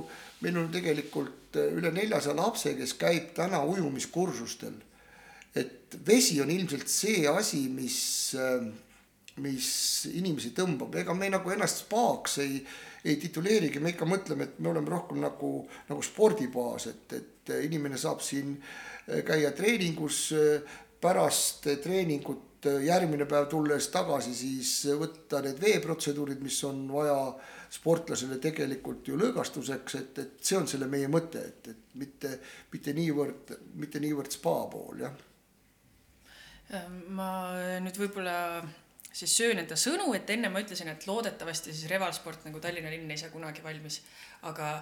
[0.45, 4.75] meil on tegelikult äh, üle neljasaja lapse, kes käib täna ujumiskursustel.
[5.55, 7.99] et vesi on ilmselt see asi, mis,
[8.41, 8.65] äh,
[9.45, 9.73] mis
[10.13, 12.63] inimesi tõmbab, ega me nagu ennast spaaks ei,
[13.05, 15.53] ei tituleerigi, me ikka mõtleme, et me oleme rohkem nagu,
[15.89, 20.31] nagu spordibaas, et, et inimene saab siin äh, käia treeningus,
[21.03, 27.17] pärast treeningut järgmine päev tulles tagasi, siis võtta need veeprotseduurid, mis on vaja
[27.73, 32.35] sportlasele tegelikult ju lõõgastuseks, et, et see on selle meie mõte, et, et mitte,
[32.73, 35.15] mitte niivõrd, mitte niivõrd spa pool, jah.
[37.17, 37.31] ma
[37.85, 38.37] nüüd võib-olla
[39.13, 43.11] siis söön enda sõnu, et enne ma ütlesin, et loodetavasti siis revalsport nagu Tallinna linn
[43.13, 44.01] ei saa kunagi valmis.
[44.49, 44.79] aga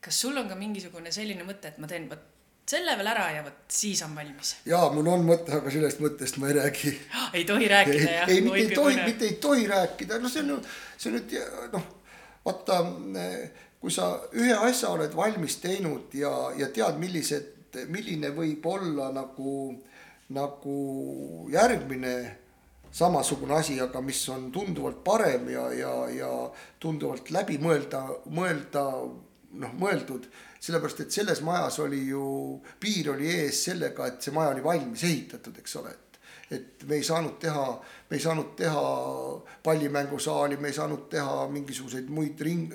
[0.00, 2.26] kas sul on ka mingisugune selline mõte, et ma teen vot
[2.70, 4.56] selle veel ära ja vot siis on valmis?
[4.70, 6.98] jaa, mul on mõte, aga sellest mõttest ma ei räägi.
[7.34, 8.28] ei tohi rääkida jah?
[8.30, 10.60] ei, mitte ei tohi, mitte ei tohi rääkida, no see on ju,
[10.96, 11.40] see on nüüd
[11.74, 11.96] noh
[12.44, 12.80] vaata,
[13.80, 19.54] kui sa ühe asja oled valmis teinud ja, ja tead, millised, milline võib olla nagu,
[20.34, 20.76] nagu
[21.52, 22.14] järgmine
[22.90, 26.30] samasugune asi, aga mis on tunduvalt parem ja, ja, ja
[26.82, 28.02] tunduvalt läbi mõelda,
[28.34, 28.84] mõelda,
[29.62, 30.26] noh, mõeldud.
[30.60, 35.04] sellepärast, et selles majas oli ju, piir oli ees sellega, et see maja oli valmis
[35.06, 35.94] ehitatud, eks ole
[36.50, 37.66] et me ei saanud teha,
[38.10, 38.86] me ei saanud teha
[39.62, 42.72] pallimängusaali, me ei saanud teha mingisuguseid muid ring,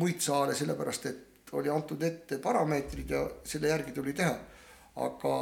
[0.00, 4.34] muid saale, sellepärast et oli antud ette parameetrid ja selle järgi tuli teha.
[4.96, 5.36] aga,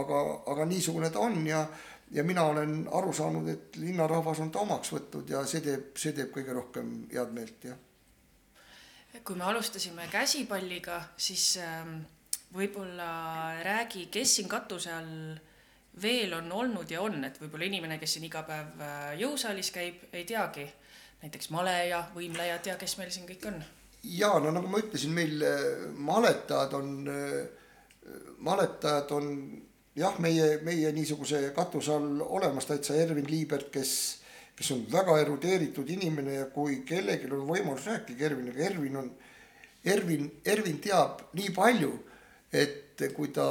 [0.00, 0.18] aga,
[0.52, 1.66] aga niisugune ta on ja,
[2.16, 6.14] ja mina olen aru saanud, et linnarahvas on ta omaks võtnud ja see teeb, see
[6.16, 7.76] teeb kõige rohkem head meelt, jah.
[9.24, 11.98] kui me alustasime käsipalliga, siis ähm,
[12.56, 13.10] võib-olla
[13.66, 15.36] räägi, kes siin katuse all
[16.02, 20.08] veel on olnud ja on, et võib-olla inimene, kes siin iga päev äh, jõusaalis käib,
[20.12, 20.66] ei teagi
[21.22, 23.62] näiteks maleja, võimlejad ja kes meil siin kõik on?
[24.06, 25.40] ja no nagu ma ütlesin, meil
[25.98, 26.90] maletajad on,
[28.44, 29.32] maletajad on
[29.96, 33.92] jah, meie, meie niisuguse katuse all olemas täitsa Ervin Liibert, kes,
[34.56, 39.10] kes on väga erudeeritud inimene ja kui kellelgi on võimalus rääkida Erviniga, Ervin on,
[39.86, 41.92] Ervin, Ervin teab nii palju,
[42.52, 42.82] et
[43.14, 43.44] kui ta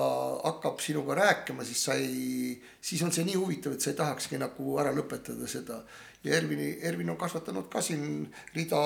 [0.44, 4.40] hakkab sinuga rääkima, siis sa ei, siis on see nii huvitav, et sa ei tahakski
[4.42, 5.84] nagu ära lõpetada seda.
[6.24, 8.82] ja Ervini, Ervin on kasvatanud ka siin rida,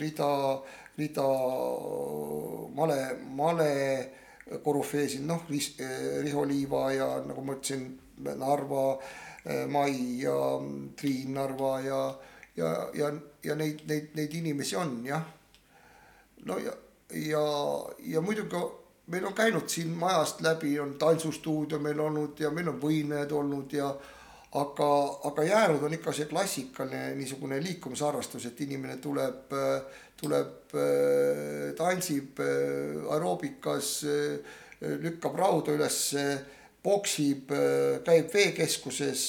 [0.00, 0.30] rida,
[0.96, 1.26] rida
[2.74, 2.98] male,
[3.36, 3.72] male
[4.64, 5.44] korüfeesid, noh,
[6.24, 8.98] Riho Liiva ja nagu ma ütlesin, Narva
[9.68, 10.34] Mai ja
[10.96, 12.00] Triin Narva ja,
[12.56, 13.12] ja, ja,
[13.44, 15.22] ja neid, neid, neid inimesi on jah.
[16.44, 16.72] no ja,
[17.12, 17.44] ja,
[18.14, 18.56] ja muidugi
[19.08, 23.72] meil on käinud siin majast läbi, on tantsustuudio meil olnud ja meil on võimed olnud
[23.72, 23.88] ja
[24.52, 24.90] aga,
[25.28, 29.52] aga jäänud on ikka see klassikaline niisugune liikumisharrastus, et inimene tuleb,
[30.20, 30.76] tuleb,
[31.76, 32.40] tantsib
[33.10, 33.92] aeroobikas,
[35.04, 36.00] lükkab rauda üles,
[36.82, 37.52] poksib,
[38.04, 39.24] käib veekeskuses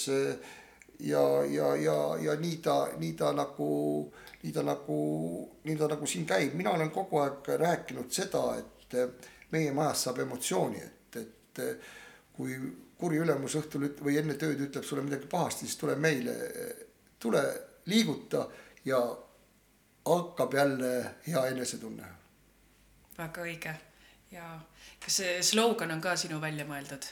[1.00, 3.72] ja, ja, ja, ja nii ta, nii ta nagu,
[4.44, 5.02] nii ta nagu,
[5.64, 8.96] nii ta nagu siin käib, mina olen kogu aeg rääkinud seda, et
[9.52, 11.62] meie majas saab emotsiooni, et, et
[12.34, 12.56] kui
[13.00, 16.36] kuri ülemus õhtul üt- või enne tööd ütleb sulle midagi pahasti, siis tule meile,
[17.20, 17.44] tule
[17.90, 18.46] liiguta
[18.86, 19.00] ja
[20.10, 20.92] hakkab jälle
[21.28, 22.16] hea enesetunne.
[23.18, 23.74] väga õige
[24.32, 24.60] ja
[25.04, 27.08] kas see slogan on ka sinu välja mõeldud?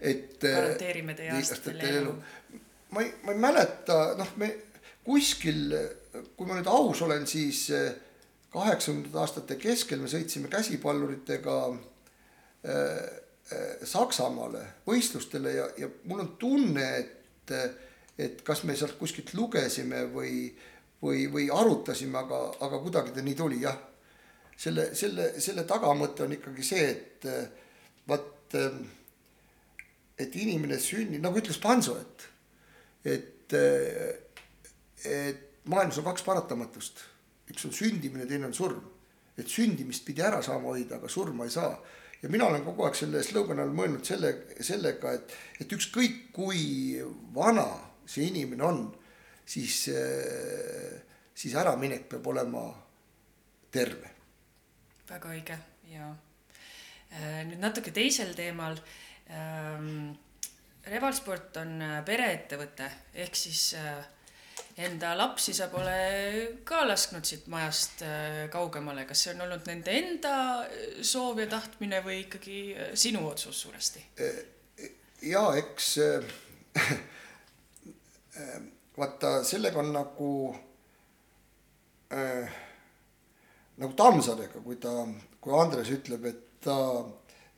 [0.00, 0.38] et.
[0.42, 2.14] garanteerime teie aastatele elu.
[2.90, 4.50] ma ei, ma ei mäleta, noh, me
[5.04, 5.74] kuskil,
[6.36, 7.66] kui ma nüüd aus olen, siis
[8.52, 16.88] kaheksakümnendate aastate keskel me sõitsime käsipalluritega äh, äh, Saksamaale võistlustele ja, ja mul on tunne,
[17.00, 17.54] et,
[18.18, 20.50] et kas me sealt kuskilt lugesime või,
[21.02, 23.78] või, või arutasime, aga, aga kuidagi ta nii tuli, jah.
[24.56, 27.28] selle, selle, selle tagamõte on ikkagi see, et
[28.08, 28.58] vaat,
[30.20, 32.26] et inimene sünnib, nagu ütles Panso, et,
[33.16, 33.56] et,
[35.08, 37.06] et maailmas on kaks paratamatust
[37.50, 38.82] üks on sündimine, teine on surm.
[39.36, 41.80] et sündimist pidi ära saama hoida, aga surma ei saa.
[42.22, 47.00] ja mina olen kogu aeg selle slogani all mõelnud selle, sellega, et, et ükskõik kui
[47.34, 47.66] vana
[48.06, 48.80] see inimene on,
[49.46, 49.88] siis,
[51.34, 52.66] siis äraminek peab olema
[53.72, 54.10] terve.
[55.08, 55.56] väga õige
[55.92, 56.10] ja
[57.12, 58.78] äh, nüüd natuke teisel teemal
[59.30, 60.12] ähm,.
[60.82, 62.88] Revalsport on äh, pereettevõte
[63.22, 64.00] ehk siis äh,
[64.76, 69.96] enda lapsi sa pole ka lasknud siit majast äh, kaugemale, kas see on olnud nende
[69.98, 74.04] enda äh, soov ja tahtmine või ikkagi äh, sinu otsus suuresti?
[75.28, 75.88] ja eks
[78.98, 80.32] vaata, sellega on nagu
[82.16, 82.60] äh,
[83.76, 84.92] nagu Tammsaarega, kui ta,
[85.40, 86.76] kui Andres ütleb, et ta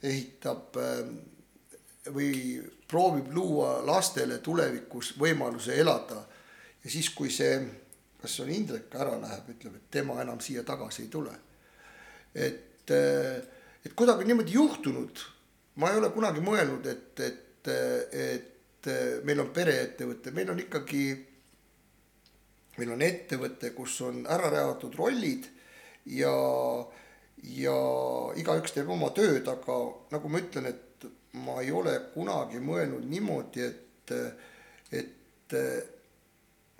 [0.05, 0.77] ehitab
[2.13, 6.23] või proovib luua lastele tulevikus võimaluse elada
[6.85, 7.57] ja siis, kui see,
[8.21, 11.35] kas see on Indrek ära läheb, ütleb, et tema enam siia tagasi ei tule.
[12.35, 15.23] et, et kuidagi niimoodi juhtunud,
[15.81, 17.71] ma ei ole kunagi mõelnud, et, et,
[18.13, 18.91] et
[19.25, 21.05] meil on pereettevõte, meil on ikkagi,
[22.79, 25.49] meil on ettevõte, kus on ära räägitud rollid
[26.13, 26.35] ja,
[27.57, 27.79] ja
[28.41, 29.79] igaüks teeb oma tööd, aga
[30.13, 31.09] nagu ma ütlen, et
[31.45, 34.13] ma ei ole kunagi mõelnud niimoodi, et,
[34.93, 35.57] et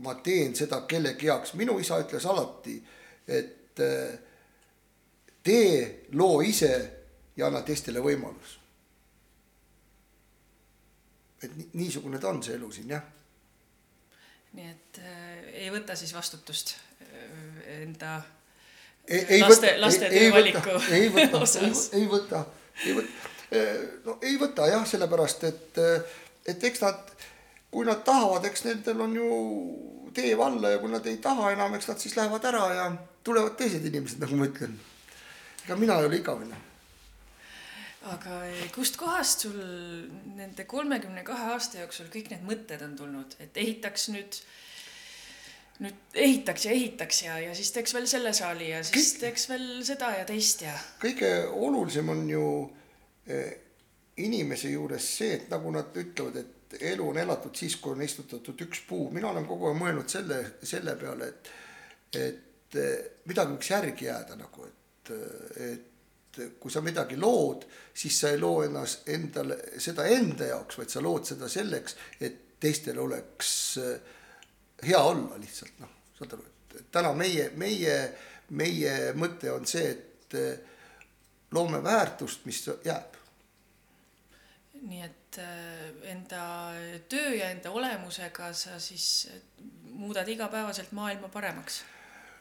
[0.05, 2.77] ma teen seda kellegi heaks, minu isa ütles alati,
[3.29, 4.19] et äh,
[5.45, 6.75] tee loo ise
[7.37, 8.61] ja anna teistele võimalus.
[11.45, 13.03] et niisugune ta on see elu siin jah.
[14.57, 18.15] nii et äh, ei võta siis vastutust äh, enda
[19.09, 21.91] ei, ei laste, laste töövaliku ei võta, osas.
[21.93, 22.47] ei võta,
[22.87, 23.29] ei võta,
[24.07, 25.83] no ei võta jah, sellepärast et,
[26.49, 27.13] et eks nad
[27.75, 29.31] kui nad tahavad, eks nendel on ju
[30.15, 32.85] tee valla ja kui nad ei taha enam, eks nad siis lähevad ära ja
[33.27, 34.77] tulevad teised inimesed, nagu ma ütlen.
[35.65, 36.61] ega mina ei ole igavene.
[38.13, 38.39] aga
[38.75, 39.59] kustkohast sul
[40.37, 44.39] nende kolmekümne kahe aasta jooksul kõik need mõtted on tulnud, et ehitaks nüüd,
[45.83, 49.49] nüüd ehitaks ja ehitaks ja, ja siis teeks veel selle saali ja siis kõik, teeks
[49.51, 50.77] veel seda ja teist ja.
[51.03, 52.45] kõige olulisem on ju
[53.27, 53.55] eh,
[54.23, 58.61] inimese juures see, et nagu nad ütlevad, et elu on elatud siis, kui on istutatud
[58.67, 61.51] üks puu, mina olen kogu aeg mõelnud selle, selle peale, et,
[62.21, 62.79] et
[63.29, 65.13] midagi võiks järgi jääda nagu, et,
[65.65, 70.91] et kui sa midagi lood, siis sa ei loo ennast endale seda enda jaoks, vaid
[70.91, 73.53] sa lood seda selleks, et teistel oleks
[74.85, 77.99] hea olla lihtsalt noh, saad aru, et täna meie, meie,
[78.59, 80.39] meie mõte on see, et
[81.55, 83.14] loome väärtust, mis jääb.
[84.85, 86.45] Nii et äh, enda
[87.09, 89.29] töö ja enda olemusega sa siis
[89.91, 91.83] muudad igapäevaselt maailma paremaks?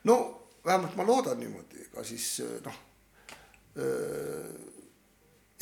[0.03, 0.17] no
[0.65, 2.81] vähemalt ma loodan niimoodi, ega siis noh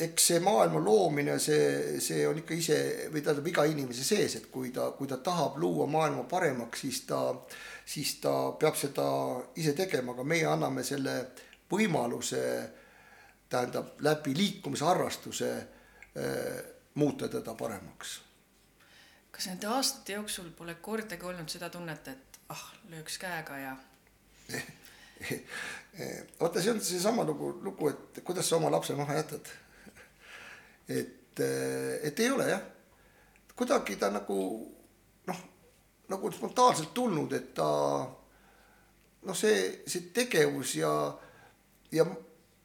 [0.02, 2.78] eks see maailma loomine, see, see on ikka ise
[3.12, 7.02] või tähendab iga inimese sees, et kui ta, kui ta tahab luua maailma paremaks, siis
[7.08, 7.20] ta,
[7.86, 9.06] siis ta peab seda
[9.60, 11.16] ise tegema, aga meie anname selle
[11.72, 12.42] võimaluse,
[13.52, 18.20] tähendab läbi liikumisharrastuse äh, muuta teda paremaks.
[19.30, 23.76] kas nende aastate jooksul pole kordagi olnud seda tunnet, et ah, lööks käega ja
[26.40, 29.52] vaata, see on seesama lugu, lugu, et kuidas sa oma lapse maha jätad
[30.88, 31.40] et,
[32.02, 32.62] et ei ole jah,
[33.56, 34.38] kuidagi ta nagu
[35.28, 35.40] noh,
[36.08, 37.68] nagu spontaanselt tulnud, et ta
[39.22, 40.92] noh, see, see tegevus ja,
[41.92, 42.06] ja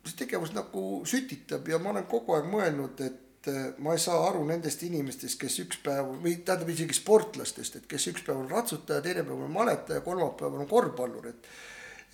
[0.05, 4.19] see tegevus nagu sütitab ja ma olen kogu aeg mõelnud, et eh, ma ei saa
[4.29, 8.51] aru nendest inimestest, kes üks päev või tähendab isegi sportlastest, et kes üks päev on
[8.51, 11.49] ratsutaja, teine päev on maletaja, kolmapäeval on korvpallur, et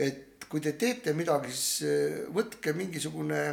[0.03, 3.43] et kui te teete midagi, siis eh, võtke mingisugune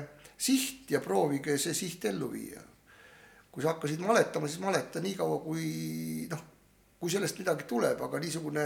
[0.41, 2.63] siht ja proovige see siht ellu viia.
[3.51, 5.65] kui sa hakkasid maletama, siis maleta nii kaua, kui
[6.31, 6.43] noh,
[7.01, 8.65] kui sellest midagi tuleb, aga niisugune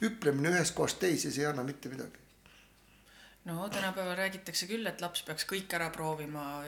[0.00, 2.18] hüplemine ühest kohast teise, see ei anna mitte midagi.
[3.44, 6.64] no tänapäeval räägitakse küll, et laps peaks kõik ära proovima.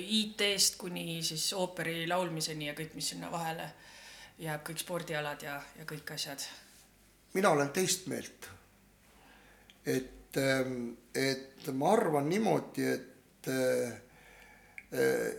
[0.00, 3.68] IT-st kuni siis ooperi laulmiseni ja kõik, mis sinna vahele
[4.40, 6.46] jääb, kõik spordialad ja, ja kõik asjad.
[7.34, 8.50] mina olen teist meelt.
[9.86, 10.36] et,
[11.14, 13.52] et ma arvan niimoodi, et et
[14.92, 15.32] eh,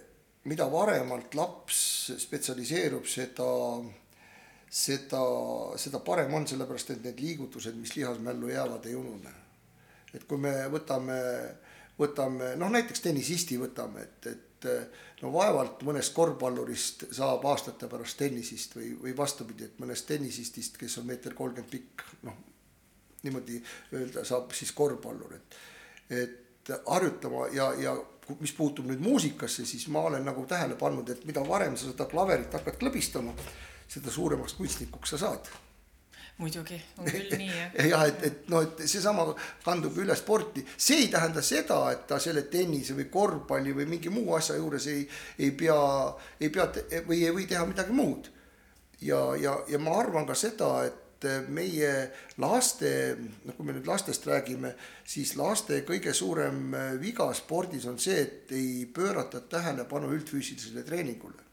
[0.50, 3.50] mida varemalt laps spetsialiseerub, seda,
[4.66, 5.22] seda,
[5.78, 9.36] seda parem on, sellepärast et need liigutused, mis lihasmällu jäävad, ei unune.
[10.14, 11.18] et kui me võtame,
[12.00, 14.70] võtame noh, näiteks tennisisti võtame, et, et
[15.22, 20.98] no vaevalt mõnest korvpallurist saab aastate pärast tennisist või, või vastupidi, et mõnest tennisistist, kes
[21.02, 22.40] on meeter kolmkümmend pikk, noh
[23.24, 23.60] niimoodi
[23.94, 25.58] öelda saab siis korvpallur, et,
[26.10, 27.96] et harjutama ja, ja
[28.40, 32.08] mis puutub nüüd muusikasse, siis ma olen nagu tähele pannud, et mida varem sa seda
[32.10, 33.36] klaverit hakkad klõbistama,
[33.92, 35.52] seda suuremaks kunstnikuks sa saad
[36.42, 37.76] muidugi, on küll nii jah.
[37.92, 39.28] jah, et, et noh, et seesama
[39.66, 44.14] kandub üle sporti, see ei tähenda seda, et ta selle tennise või korvpalli või mingi
[44.14, 45.06] muu asja juures ei,
[45.40, 45.78] ei pea,
[46.42, 46.68] ei pea
[47.08, 48.32] või ei või teha midagi muud.
[49.02, 51.00] ja, ja, ja ma arvan ka seda, et
[51.54, 51.92] meie
[52.42, 52.92] laste,
[53.46, 54.74] no kui me nüüd lastest räägime,
[55.06, 61.51] siis laste kõige suurem viga spordis on see, et ei pöörata tähelepanu üldfüüsilisele treeningule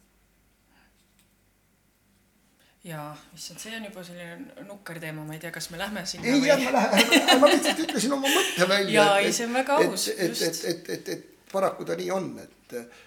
[2.85, 6.31] jaa, issand, see on juba selline nukker teema, ma ei tea, kas me lähme sinna
[6.31, 9.03] ei või..., jah, ma lähen, ma lihtsalt ütlesin oma mõtte välja.
[9.03, 10.09] jaa, ei, see on väga aus.
[10.15, 12.99] et, et, et, et, et, et paraku ta nii on, et,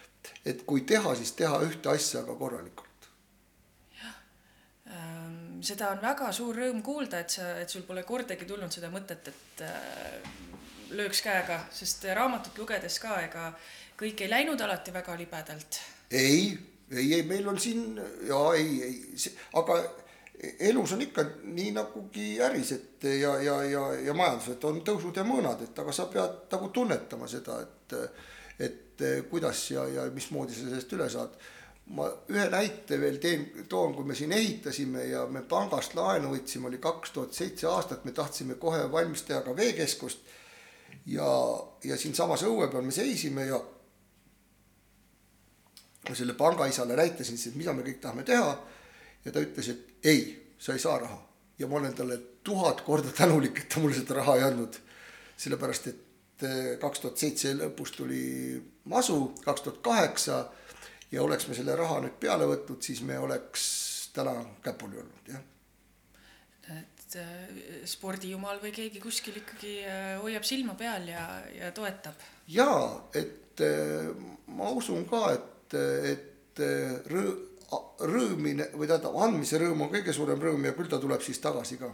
[0.54, 2.92] et kui teha, siis teha ühte asja, aga korralikult
[5.66, 9.30] seda on väga suur rõõm kuulda, et sa, et sul pole kordagi tulnud seda mõtet,
[9.30, 10.32] et äh,
[10.98, 13.52] lööks käega, sest raamatut lugedes ka, ega
[14.00, 15.80] kõik ei läinud alati väga libedalt.
[16.12, 16.58] ei,
[16.91, 17.95] ei, ei, meil on siin
[18.27, 19.77] ja ei, ei, aga
[20.71, 25.17] elus on ikka nii nagugi äris, et ja, ja, ja, ja majandus, et on tõusud
[25.17, 27.97] ja mõõnad, et aga sa pead nagu tunnetama seda, et,
[28.60, 31.38] et kuidas ja, ja mismoodi sa sellest üle saad
[31.95, 36.69] ma ühe näite veel teen, toon, kui me siin ehitasime ja me pangast laenu võtsime,
[36.69, 40.19] oli kaks tuhat seitse aastat, me tahtsime kohe valmis teha ka veekeskust.
[41.06, 41.27] ja,
[41.84, 43.60] ja siinsamas õue peal me seisime ja
[46.10, 48.56] ma selle pangaisale näitasin siis, mida me kõik tahame teha.
[49.26, 50.24] ja ta ütles, et ei,
[50.58, 51.20] sa ei saa raha
[51.62, 54.80] ja ma olen talle tuhat korda tänulik, et ta mulle seda raha ei andnud.
[55.42, 58.26] sellepärast, et eh, kaks tuhat seitse lõpus tuli
[58.94, 60.42] masu, kaks tuhat kaheksa
[61.12, 63.64] ja oleks me selle raha nüüd peale võtnud, siis me oleks
[64.14, 65.42] täna käpuli olnud, jah.
[66.78, 71.25] et äh, spordijumal või keegi kuskil ikkagi äh, hoiab silma peal ja,
[71.58, 72.21] ja toetab.
[72.48, 73.65] jaa, et
[74.48, 76.62] ma usun ka, et, et
[77.12, 77.38] rõõ-,
[78.12, 81.78] rõõmine või tähendab, andmise rõõm on kõige suurem rõõm ja küll ta tuleb siis tagasi
[81.82, 81.92] ka.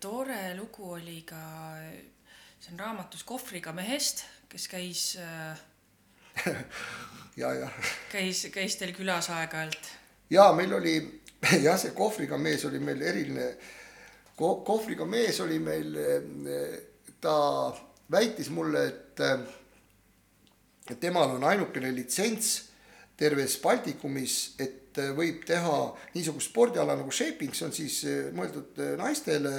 [0.00, 1.40] tore lugu oli ka,
[2.60, 5.58] see on raamatus Kohvriga mehest, kes käis äh,
[7.40, 7.70] ja, ja.
[8.12, 9.90] käis, käis teil külas aeg-ajalt?
[10.30, 10.96] ja meil oli
[11.66, 13.52] jah, see kohvriga mees oli meil eriline
[14.38, 14.60] Ko.
[14.62, 15.96] kohvriga mees oli meil,
[17.20, 17.32] ta
[18.10, 19.22] väitis mulle, et
[20.96, 22.54] temal on ainukene litsents
[23.18, 25.74] terves Baltikumis, et võib teha
[26.14, 28.00] niisugust spordiala nagu shaping, see on siis
[28.34, 29.52] mõeldud naistele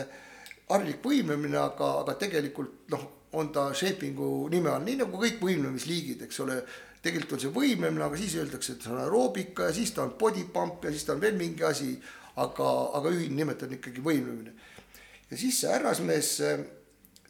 [0.69, 3.05] harilik võimlemine, aga, aga tegelikult noh,
[3.37, 6.61] on ta shaping'u nime all, nii nagu kõik võimlemisliigid, eks ole.
[6.99, 10.17] tegelikult on see võimlemine, aga siis öeldakse, et see on aeroobika ja siis ta on
[10.19, 11.99] body pump ja siis ta on veel mingi asi.
[12.39, 12.65] aga,
[12.95, 14.53] aga ühine nimetaja on ikkagi võimlemine.
[15.31, 16.33] ja siis see härrasmees,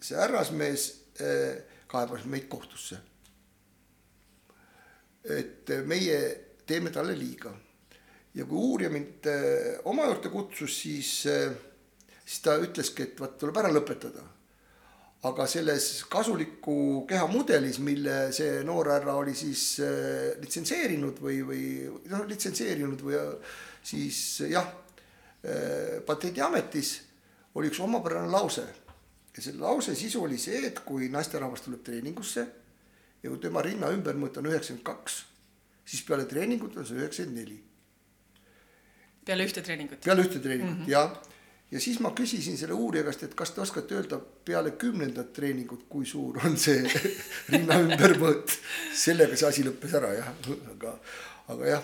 [0.02, 0.90] see härrasmees
[1.88, 3.00] kaebas meid kohtusse.
[5.34, 6.20] Et meie
[6.68, 7.52] teeme talle liiga
[8.36, 11.54] ja kui uurija mind äh, oma juurde kutsus, siis, äh,
[12.26, 14.26] siis ta ütleski, et vaat tuleb ära lõpetada.
[15.20, 19.82] aga selles kasuliku keha mudelis, mille see noor härra oli siis
[20.40, 21.64] litsenseerinud või, või
[22.08, 23.18] noh, litsenseerinud või
[23.84, 24.70] siis jah,
[26.08, 26.94] patendiametis
[27.60, 28.64] oli üks omapärane lause.
[29.36, 32.48] ja selle lause sisu oli see, et kui naisterahvas tuleb treeningusse
[33.24, 35.24] ja kui tema rinna ümbermõõt on üheksakümmend kaks,
[35.86, 37.60] siis peale treeningut on see üheksakümmend neli
[39.26, 40.02] peale ühte treeningut?
[40.06, 40.92] peale ühte treeningut mm -hmm.
[40.92, 41.18] jah.
[41.72, 45.86] ja siis ma küsisin selle uurija käest, et kas te oskate öelda peale kümnendat treeningut,
[45.90, 46.84] kui suur on see
[47.54, 48.58] rinna ümbermõõt.
[48.96, 50.34] sellega see asi lõppes ära jah,
[50.76, 51.00] aga,
[51.48, 51.84] aga jah,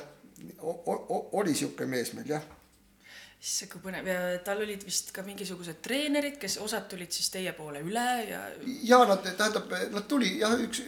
[1.41, 2.43] oli sihuke mees meil jah
[3.45, 7.53] issand, kui põnev ja tal olid vist ka mingisugused treenerid, kes osad tulid siis teie
[7.57, 8.41] poole üle ja.
[8.89, 10.81] ja nad tähendab, nad tuli jah, üks,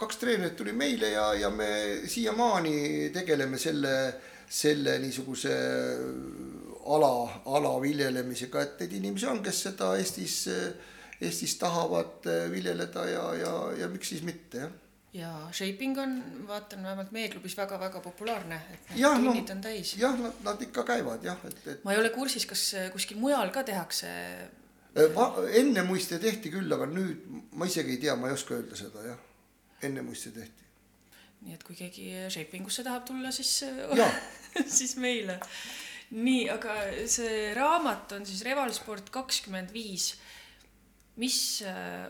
[0.00, 1.68] kaks treenerit tuli meile ja, ja me
[2.10, 3.96] siiamaani tegeleme selle
[4.54, 5.54] selle niisuguse
[6.94, 7.12] ala,
[7.48, 10.36] ala viljelemisega, et neid inimesi on, kes seda Eestis,
[11.24, 14.80] Eestis tahavad viljeleda ja, ja, ja miks siis mitte, jah
[15.14, 16.16] ja shaping on,
[16.48, 19.94] vaatan vähemalt meie klubis väga-väga populaarne, et need ja, tunnid no, on täis.
[20.00, 21.84] jah, nad, nad ikka käivad jah, et, et.
[21.86, 24.10] ma ei ole kursis, kas kuskil mujal ka tehakse.
[25.60, 27.22] enne muiste tehti küll, aga nüüd
[27.54, 29.24] ma isegi ei tea, ma ei oska öelda seda jah,
[29.86, 30.64] enne muiste tehti
[31.44, 33.64] nii et kui keegi shaping usse tahab tulla, siis
[34.78, 35.38] siis meile.
[36.14, 36.76] nii, aga
[37.10, 40.14] see raamat on siis Revalsport kakskümmend viis.
[41.16, 41.38] mis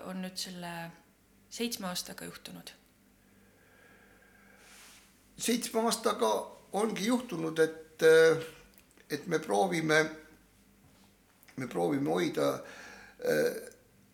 [0.09, 0.73] on nüüd selle
[1.53, 2.73] seitsme aastaga juhtunud?
[5.39, 6.31] Seitsme aastaga
[6.73, 8.45] ongi juhtunud, et, äh,
[9.11, 10.05] et me proovime,
[11.57, 12.53] me proovime hoida,
[13.25, 13.59] äh,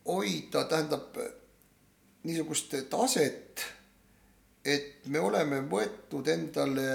[0.05, 1.17] hoida, tähendab
[2.23, 3.63] niisugust taset
[4.65, 6.87] et me oleme võtnud endale,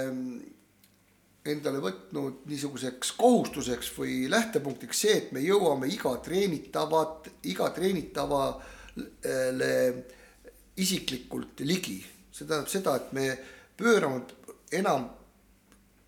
[1.47, 8.53] endale võtnud niisuguseks kohustuseks või lähtepunktiks see, et me jõuame iga treenitavat, iga treenitavale
[10.77, 12.05] isiklikult ligi.
[12.31, 13.37] see tähendab seda, et me
[13.77, 14.21] pöörame
[14.71, 15.09] enam,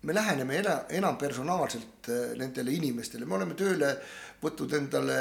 [0.02, 3.94] me läheneme enam, enam personaalselt äh, nendele inimestele, me oleme tööle
[4.42, 5.20] võtnud endale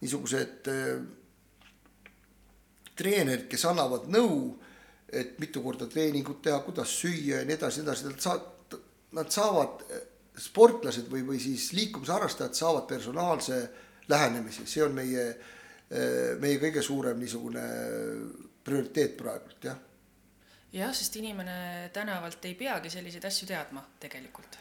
[0.00, 0.98] niisugused äh,
[3.00, 4.58] treenerid, kes annavad nõu
[5.12, 8.76] et mitu korda treeningut teha, kuidas süüa ja nii edasi, edasi, nad saavad,
[9.18, 9.84] nad saavad,
[10.40, 13.60] sportlased või, või siis liikumisharrastajad saavad personaalse
[14.08, 15.24] lähenemise, see on meie,
[16.40, 17.64] meie kõige suurem niisugune
[18.64, 19.78] prioriteet praegult, jah.
[20.72, 24.58] Jah, sest inimene tänavalt ei peagi selliseid asju teadma tegelikult.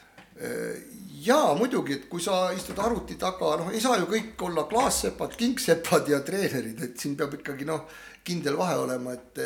[1.20, 5.34] Jaa, muidugi, et kui sa istud arvuti taga, noh, ei saa ju kõik olla klaassepad,
[5.36, 7.89] kingsepad ja treenerid, et siin peab ikkagi noh,
[8.24, 9.43] kindel vahe olema, et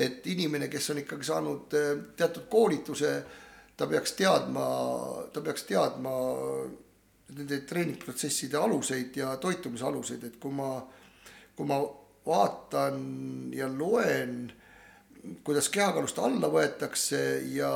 [0.00, 3.10] et inimene, kes on ikkagi saanud eh, teatud koolituse,
[3.76, 4.66] ta peaks teadma,
[5.34, 6.12] ta peaks teadma
[7.34, 10.70] nende treeningprotsesside aluseid ja toitumise aluseid, et kui ma,
[11.56, 11.80] kui ma
[12.26, 13.02] vaatan
[13.54, 14.46] ja loen,
[15.44, 17.20] kuidas kehakaalust alla võetakse
[17.52, 17.72] ja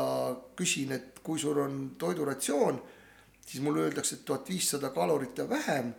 [0.57, 2.81] küsin, et kui sul on toiduratsioon,
[3.47, 5.95] siis mulle öeldakse, et tuhat viissada kalorit ja vähem.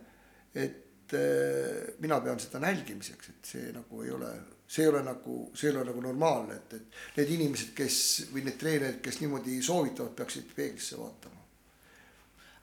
[0.54, 4.30] et eh, mina pean seda nälgimiseks, et see nagu ei ole
[4.68, 7.98] see ei ole nagu, see ei ole nagu normaalne, et, et need inimesed, kes
[8.32, 11.44] või need treenerid, kes niimoodi soovitavad, peaksid peeglisse vaatama.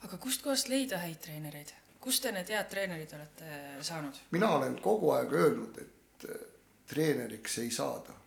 [0.03, 1.71] aga kustkohast leida häid treenereid,
[2.03, 4.19] kust te need head treenerid olete saanud?
[4.31, 6.43] mina olen kogu aeg öelnud, et äh,
[6.91, 8.17] treeneriks ei saada,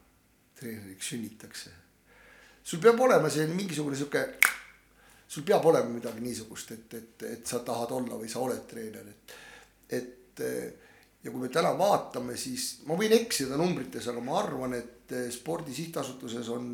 [0.57, 1.71] treeneriks sünnitakse.
[2.65, 4.25] sul peab olema selline mingisugune sihuke,
[5.29, 9.13] sul peab olema midagi niisugust, et, et, et sa tahad olla või sa oled treener,
[9.13, 9.37] et,
[10.01, 10.45] et
[11.27, 15.27] ja kui me täna vaatame, siis ma võin eksida numbrites, aga ma arvan, et eh,
[15.35, 16.69] spordi sihtasutuses on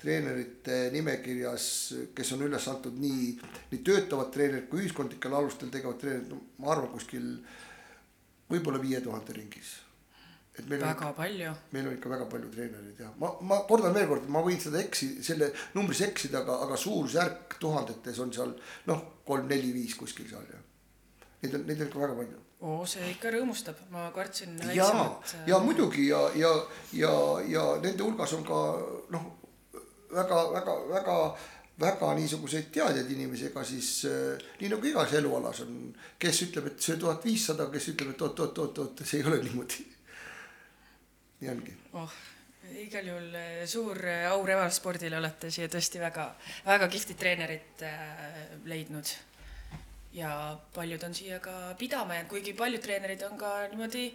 [0.00, 1.68] treenerite nimekirjas,
[2.16, 3.30] kes on üles antud nii,
[3.72, 7.30] nii töötavad treenerid kui ühiskondlikel alustel tegevad treenerid, ma arvan kuskil
[8.52, 9.72] võib-olla viie tuhande ringis.
[10.54, 11.52] Et meil väga on, palju.
[11.74, 14.78] meil on ikka väga palju treenereid ja ma, ma kordan veel kord, ma võin seda
[14.82, 18.54] eksi, selle numbris eksida, aga, aga suurusjärk tuhandetes on seal
[18.90, 20.62] noh, kolm, neli, viis kuskil seal ja.
[21.44, 25.34] Neid on, neid on ikka väga palju oo, see ikka rõõmustab, ma kartsin väiksemat.
[25.42, 26.52] ja, ja muidugi ja, ja,
[26.96, 27.14] ja,
[27.50, 28.60] ja nende hulgas on ka
[29.14, 29.26] noh,
[30.14, 31.18] väga, väga, väga
[31.80, 35.88] väga niisuguseid teadjaid inimesi, ega siis äh, nii nagu igas elualas on,
[36.22, 39.82] kes ütleb, et see tuhat viissada, kes ütleb, et oot-oot-oot-oot, see ei ole niimoodi.
[41.42, 41.74] Ongi.
[41.92, 42.12] oh,
[42.84, 46.28] igal juhul äh, suur äh, au revalspordile olete siia tõesti väga,
[46.66, 49.14] väga kihvtid treenerid äh, leidnud.
[50.14, 50.30] ja
[50.74, 54.12] paljud on siia ka pidama jäänud, kuigi paljud treenerid on ka niimoodi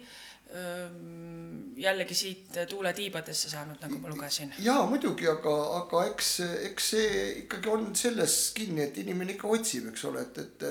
[1.78, 4.50] jällegi siit tuule tiibadesse saanud, nagu ma lugesin.
[4.58, 6.30] jaa, muidugi, aga, aga eks,
[6.70, 10.66] eks see ikkagi on selles kinni, et inimene ikka otsib, eks ole, et, et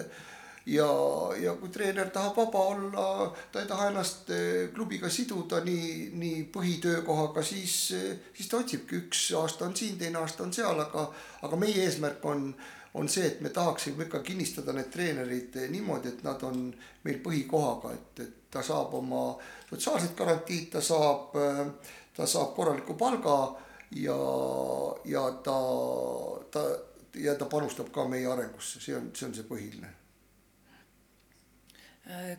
[0.66, 0.88] ja,
[1.42, 3.06] ja kui treener tahab vaba olla,
[3.52, 4.32] ta ei taha ennast
[4.74, 7.78] klubiga siduda nii, nii põhitöökohaga, siis,
[8.34, 11.08] siis ta otsibki, üks aasta on siin, teine aasta on seal, aga,
[11.48, 12.52] aga meie eesmärk on
[12.94, 16.70] on see, et me tahaksime ikka kinnistada need treenerid niimoodi, et nad on
[17.06, 19.24] meil põhikohaga, et, et ta saab oma
[19.70, 21.38] sotsiaalset garantiid, ta saab,
[22.18, 23.38] ta saab korraliku palga
[23.96, 24.18] ja,
[25.06, 25.60] ja ta,
[26.52, 26.66] ta
[27.14, 29.99] ja ta panustab ka meie arengusse, see on, see on see põhiline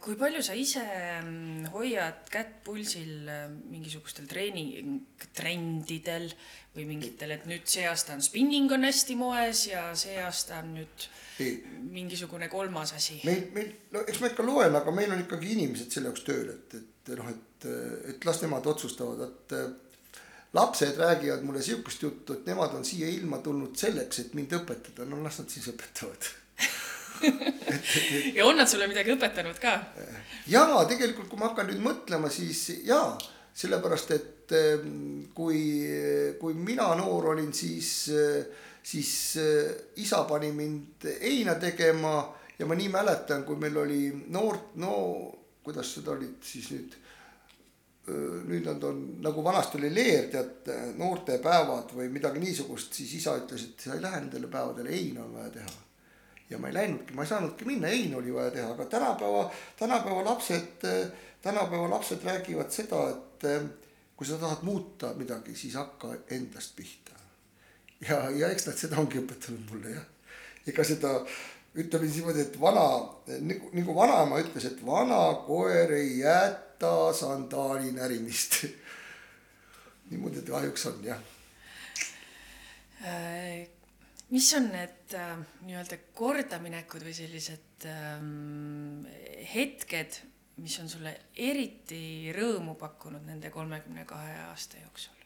[0.02, 6.26] kui palju sa ise mm, hoiad kätt pulsil äh, mingisugustel treeningtrendidel
[6.74, 10.72] või mingitel, et nüüd see aasta on spinning on hästi moes ja see aasta on
[10.80, 11.06] nüüd
[11.42, 11.52] ei.
[11.94, 13.20] mingisugune kolmas asi?
[13.28, 16.50] meil, meil, no eks ma ikka loen, aga meil on ikkagi inimesed selle jaoks tööl,
[16.56, 17.70] et, et noh, et,
[18.10, 19.56] et las nemad otsustavad, et
[20.58, 25.06] lapsed räägivad mulle sihukest juttu, et nemad on siia ilma tulnud selleks, et mind õpetada,
[25.06, 26.30] no las nad siis õpetavad
[28.36, 29.74] ja on nad sulle midagi õpetanud ka?
[30.50, 33.12] jaa, tegelikult kui ma hakkan nüüd mõtlema, siis jaa,
[33.60, 35.60] sellepärast et ehm, kui,
[36.40, 37.92] kui mina noor olin, siis,
[38.82, 39.12] siis
[39.42, 42.16] eh, isa pani mind heina tegema
[42.58, 44.02] ja ma nii mäletan, kui meil oli
[44.32, 44.96] noort, no
[45.64, 46.98] kuidas seda olid siis nüüd
[48.10, 53.68] nüüd nad on nagu vanasti oli leer, tead, noortepäevad või midagi niisugust, siis isa ütles,
[53.68, 55.89] et sa ei lähe nendele päevadele, heina on vaja teha
[56.50, 59.44] ja ma ei läinudki, ma ei saanudki minna, Ein oli vaja teha, aga tänapäeva,
[59.78, 60.86] tänapäeva lapsed,
[61.42, 63.62] tänapäeva lapsed räägivad seda, et eh,
[64.16, 67.14] kui sa tahad muuta midagi, siis hakka endast pihta.
[68.08, 70.04] ja, ja eks nad seda ongi õpetanud mulle jah.
[70.66, 71.14] ega seda
[71.78, 72.86] ütleme niimoodi, et vana
[73.46, 78.64] nagu, nagu vanaema ütles, et vana koer ei jäta sandaali närimist
[80.10, 81.28] niimoodi ta kahjuks on jah
[83.00, 83.79] äh
[84.30, 89.06] mis on need äh, nii-öelda kordaminekud või sellised ähm,
[89.54, 90.20] hetked,
[90.60, 95.20] mis on sulle eriti rõõmu pakkunud nende kolmekümne kahe aasta jooksul?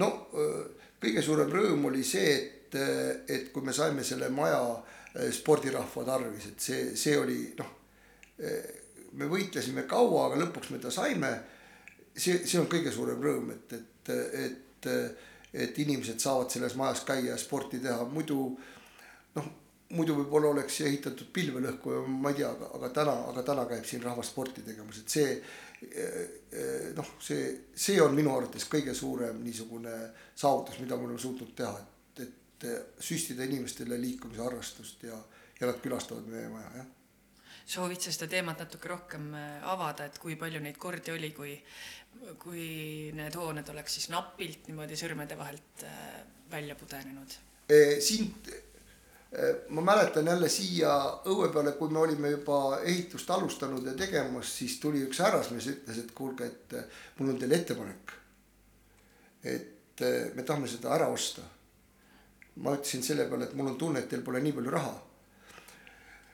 [0.00, 4.62] no äh, kõige suurem rõõm oli see, et, äh, et kui me saime selle maja
[4.72, 7.78] äh, spordirahva tarvis, et see, see oli noh,
[9.12, 11.28] me võitlesime kaua, aga lõpuks me ta saime.
[12.16, 14.10] see, see on kõige suurem rõõm, et, et,
[14.40, 14.88] et
[15.52, 18.38] et inimesed saavad selles majas käia ja sporti teha, muidu
[19.36, 19.50] noh,
[19.92, 23.84] muidu võib-olla oleks ehitatud pilvelõhku ja ma ei tea, aga, aga täna, aga täna käib
[23.88, 29.42] siin rahvas sporti tegemas, et see eh, noh, see, see on minu arvates kõige suurem
[29.44, 29.92] niisugune
[30.34, 32.66] saavutus, mida me oleme suutnud teha, et, et
[33.04, 35.20] süstida inimestele liikumisharrastust ja,
[35.60, 36.90] ja nad külastavad meie maja, jah
[37.66, 41.54] soovid sa seda teemat natuke rohkem äh, avada, et kui palju neid kordi oli, kui,
[42.42, 42.66] kui
[43.16, 46.20] need hooned oleks siis napilt niimoodi sõrmede vahelt äh,
[46.52, 47.40] välja pudenenud?
[48.02, 48.26] siin
[49.72, 50.90] ma mäletan jälle siia
[51.24, 56.02] õue peale, kui me olime juba ehitust alustanud ja tegemas, siis tuli üks härrasmees, ütles,
[56.02, 58.12] et kuulge, et äh, mul on teile ettepanek.
[59.42, 60.02] et
[60.34, 61.42] me tahame seda ära osta.
[62.56, 64.94] ma ütlesin selle peale, et mul on tunne, et teil pole nii palju raha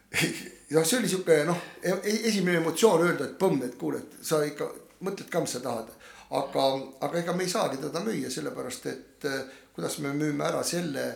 [0.70, 4.18] ja see oli sihuke noh, e-, e-, esimene emotsioon öelda, et põmm, et kuule, et
[4.24, 4.68] sa ikka
[5.04, 5.94] mõtled ka, mis sa tahad.
[6.28, 6.64] aga,
[7.00, 9.40] aga ega me ei saagi teda müüa, sellepärast et eh,
[9.72, 11.06] kuidas me müüme ära selle,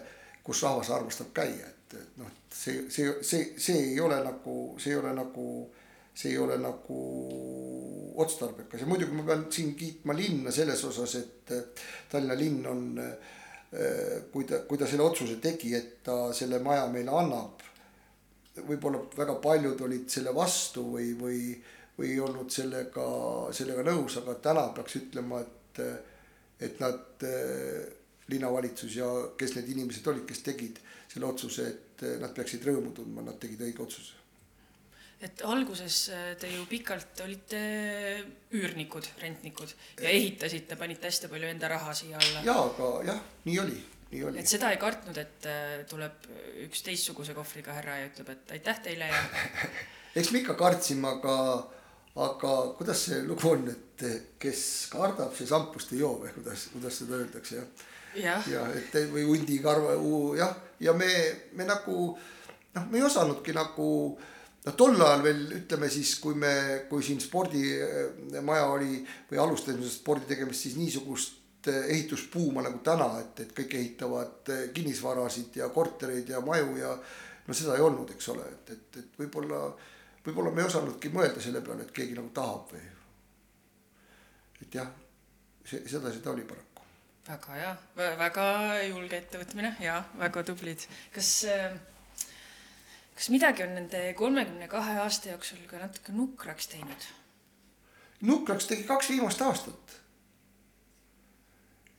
[0.43, 4.95] kus rahvas armastab käia, et, et noh, see, see, see, see ei ole nagu, see
[4.95, 5.47] ei ole nagu,
[6.15, 7.03] see ei ole nagu
[8.23, 11.53] otstarbekas ja muidugi ma pean siin kiitma linna selles osas, et
[12.09, 16.89] Tallinna linn on, eh, kui ta, kui ta selle otsuse tegi, et ta selle maja
[16.93, 17.69] meile annab
[18.61, 21.41] võib-olla väga paljud olid selle vastu või, või,
[21.99, 23.05] või ei olnud sellega,
[23.55, 25.83] sellega nõus, aga täna peaks ütlema, et,
[26.69, 27.29] et nad,
[28.33, 30.81] linnavalitsus ja kes need inimesed olid, kes tegid
[31.13, 34.21] selle otsuse, et nad peaksid rõõmu tundma, nad tegid õige otsuse
[35.23, 35.97] et alguses
[36.43, 37.59] te ju pikalt olite
[38.59, 39.71] üürnikud, rentnikud
[40.03, 42.43] ja ehitasite, panite hästi palju enda raha siia alla.
[42.49, 43.77] ja, aga jah, nii oli
[44.13, 44.41] nii oli.
[44.43, 46.27] et seda ei kartnud, et äh, tuleb
[46.67, 49.23] üks teistsuguse kohvriga härra ja ütleb, et aitäh teile ja
[50.19, 51.37] eks me ikka kartsime, aga,
[52.27, 54.05] aga kuidas see lugu on, et
[54.43, 57.89] kes kardab, see šampust ei joo või kuidas, kuidas seda öeldakse jah?
[58.19, 59.97] jah ja et või hundi karva,
[60.37, 61.09] jah, ja me,
[61.57, 63.89] me nagu noh, me ei osanudki nagu
[64.19, 66.55] noh, tol ajal veel ütleme siis, kui me,
[66.91, 69.01] kui siin spordimaja oli
[69.31, 75.69] või alustasime spordi tegemist, siis niisugust ehitusbuuma nagu täna, et, et kõik ehitavad kinnisvarasid ja
[75.75, 76.97] kortereid ja maju ja
[77.47, 79.63] no seda ei olnud, eks ole, et, et, et võib-olla,
[80.27, 82.85] võib-olla me ei osanudki mõelda selle peale, et keegi nagu tahab või.
[84.63, 84.93] et jah,
[85.65, 86.73] see, sedasi ta oli paraku
[87.29, 87.73] väga hea,
[88.19, 88.45] väga
[88.89, 90.87] julge ettevõtmine ja väga tublid.
[91.15, 91.75] kas, äh,
[93.15, 97.11] kas midagi on nende kolmekümne kahe aasta jooksul ka natuke nukraks teinud?
[98.23, 100.02] nukraks tegi kaks viimast aastat.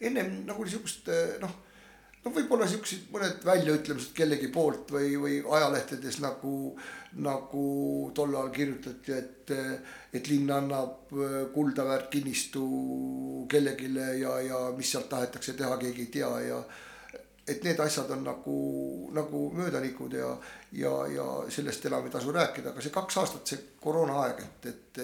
[0.09, 1.61] Ennem nagu niisugust äh, noh
[2.23, 6.53] no võib-olla siuksed mõned väljaütlemised kellegi poolt või, või ajalehtedes nagu,
[7.23, 7.65] nagu
[8.15, 9.53] tol ajal kirjutati, et,
[10.15, 12.63] et linn annab äh, kuldaväärt kinnistu
[13.51, 13.91] kellelegi
[14.21, 16.63] ja, ja mis sealt tahetakse teha, keegi ei tea ja
[17.43, 18.57] et need asjad on nagu,
[19.11, 20.29] nagu möödanikud ja,
[20.79, 25.01] ja, ja sellest enam ei tasu rääkida, aga see kaks aastat, see koroonaaeg, et, et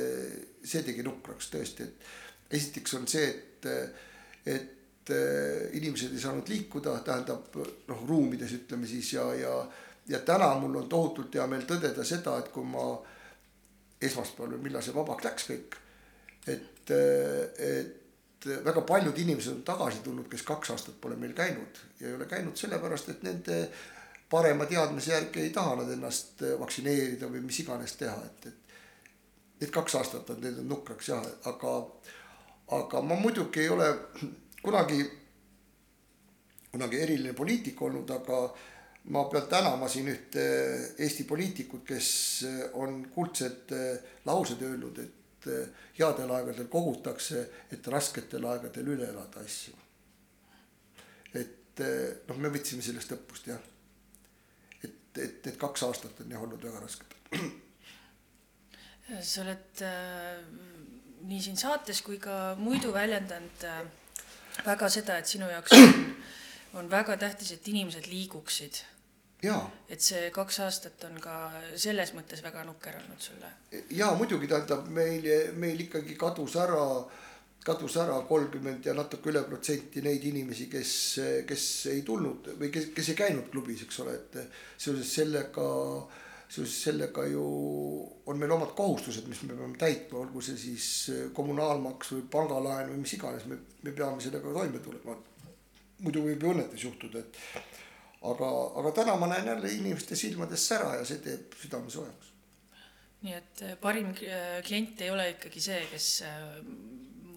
[0.63, 3.67] see tegi nukraks tõesti, et esiteks on see, et
[4.47, 4.78] et
[5.73, 7.55] inimesed ei saanud liikuda, tähendab
[7.87, 9.53] noh, ruumides ütleme siis ja, ja,
[10.09, 12.91] ja täna mul on tohutult hea meel tõdeda seda, et kui ma
[14.01, 15.79] esmaspäeval või millal see vabaks läks kõik,
[16.47, 22.07] et, et väga paljud inimesed on tagasi tulnud, kes kaks aastat pole meil käinud ja
[22.07, 23.59] ei ole käinud sellepärast, et nende
[24.29, 29.73] parema teadmise järgi ei taha nad ennast vaktsineerida või mis iganes teha, et, et need
[29.75, 31.73] kaks aastat on teinud nukraks jah, aga,
[32.77, 33.89] aga ma muidugi ei ole
[34.64, 35.03] kunagi,
[36.72, 38.41] kunagi eriline poliitik olnud, aga
[39.14, 40.43] ma pean tänama siin ühte
[40.99, 42.10] Eesti poliitikut, kes
[42.78, 43.74] on kuldsed
[44.28, 45.47] laused öelnud, et
[45.99, 49.74] headel aegadel kogutakse, et rasketel aegadel üle elada asju.
[51.39, 51.82] et
[52.28, 53.62] noh, me võtsime sellest õppust jah.
[54.84, 57.16] et, et need kaks aastat on jah olnud väga rasked.
[59.22, 60.43] sa oled äh,
[61.30, 63.80] nii siin saates kui ka muidu väljendanud äh,
[64.66, 66.05] väga seda, et sinu jaoks on,
[66.82, 68.84] on väga tähtis, et inimesed liiguksid.
[69.89, 71.36] et see kaks aastat on ka
[71.80, 73.51] selles mõttes väga nukker olnud sulle.
[73.89, 76.84] ja muidugi tähendab meil, meil ikkagi kadus ära,
[77.64, 80.93] kadus ära kolmkümmend ja natuke üle protsenti neid inimesi, kes,
[81.47, 84.41] kes ei tulnud või kes, kes ei käinud klubis, eks ole, et
[84.78, 85.70] seoses sellega
[86.49, 87.43] seoses sellega ju
[88.25, 90.87] on meil omad kohustused, mis me peame täitma, olgu see siis
[91.37, 95.17] kommunaalmaks või pangalaen või mis iganes, me, me peame sellega toime tulema.
[95.99, 97.37] muidu võib ju õnnetus juhtuda, et
[98.31, 98.49] aga,
[98.81, 102.33] aga täna ma näen jälle inimeste silmades sära ja see teeb südame soojaks.
[103.21, 106.09] nii et eh, parim eh, klient ei ole ikkagi see, kes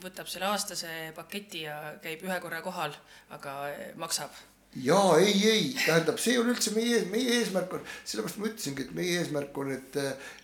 [0.03, 2.95] võtab selle aastase paketi ja käib ühe korra kohal,
[3.35, 3.59] aga
[4.01, 4.33] maksab
[4.77, 8.87] ja ei, ei, tähendab, see ei ole üldse meie, meie eesmärk on, sellepärast ma ütlesingi,
[8.87, 9.99] et meie eesmärk on, et,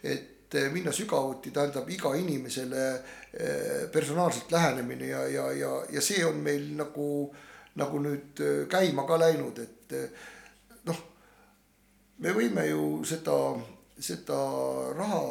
[0.05, 2.85] et minna sügavuti, tähendab iga inimesele
[3.33, 7.09] eh, personaalselt lähenemine ja, ja, ja, ja see on meil nagu,
[7.81, 10.29] nagu nüüd eh, käima ka läinud, et eh,
[10.89, 11.01] noh,
[12.25, 13.39] me võime ju seda,
[13.97, 14.43] seda
[14.97, 15.23] raha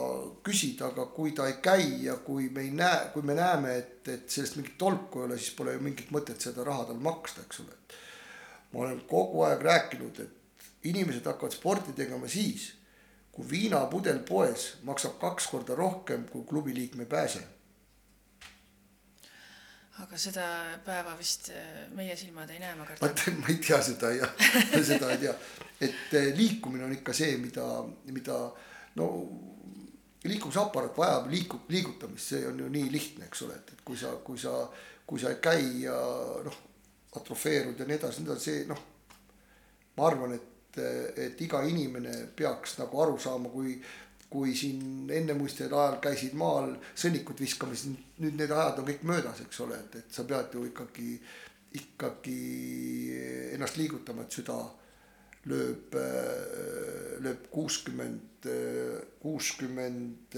[0.46, 4.02] küsida, aga kui ta ei käi ja kui me ei näe, kui me näeme, et,
[4.10, 7.46] et sellest mingit tolku ei ole, siis pole ju mingit mõtet seda raha tal maksta,
[7.46, 7.78] eks ole
[8.74, 12.72] ma olen kogu aeg rääkinud, et inimesed hakkavad sporti tegema siis,
[13.32, 17.44] kui viinapudel poes maksab kaks korda rohkem kui klubi liikme pääse.
[19.98, 20.44] aga seda
[20.86, 23.40] päeva vist äh, meie silmad ei näe, ma kardan.
[23.42, 24.34] ma ei tea seda jah,
[24.90, 25.34] seda ei tea,
[25.82, 27.66] et äh, liikumine on ikka see, mida,
[28.14, 28.36] mida
[29.00, 29.08] no
[30.28, 34.14] liikumisaparaat vajab liiku-, liigutamist, see on ju nii lihtne, eks ole, et, et kui sa,
[34.26, 34.54] kui sa,
[35.08, 35.98] kui sa ei käi ja
[36.46, 36.62] noh,
[37.20, 38.84] atrofeerunud ja nii edasi, nii edasi, see noh.
[39.98, 40.82] ma arvan, et,
[41.28, 43.78] et iga inimene peaks nagu aru saama, kui,
[44.30, 47.88] kui siin ennemuistsel ajal käisid maal sõnnikut viskamas,
[48.22, 51.14] nüüd need ajad on kõik möödas, eks ole, et, et sa pead ju ikkagi,
[51.80, 52.42] ikkagi
[53.56, 54.60] ennast liigutama, et süda
[55.48, 55.96] lööb,
[57.24, 58.48] lööb kuuskümmend,
[59.22, 60.38] kuuskümmend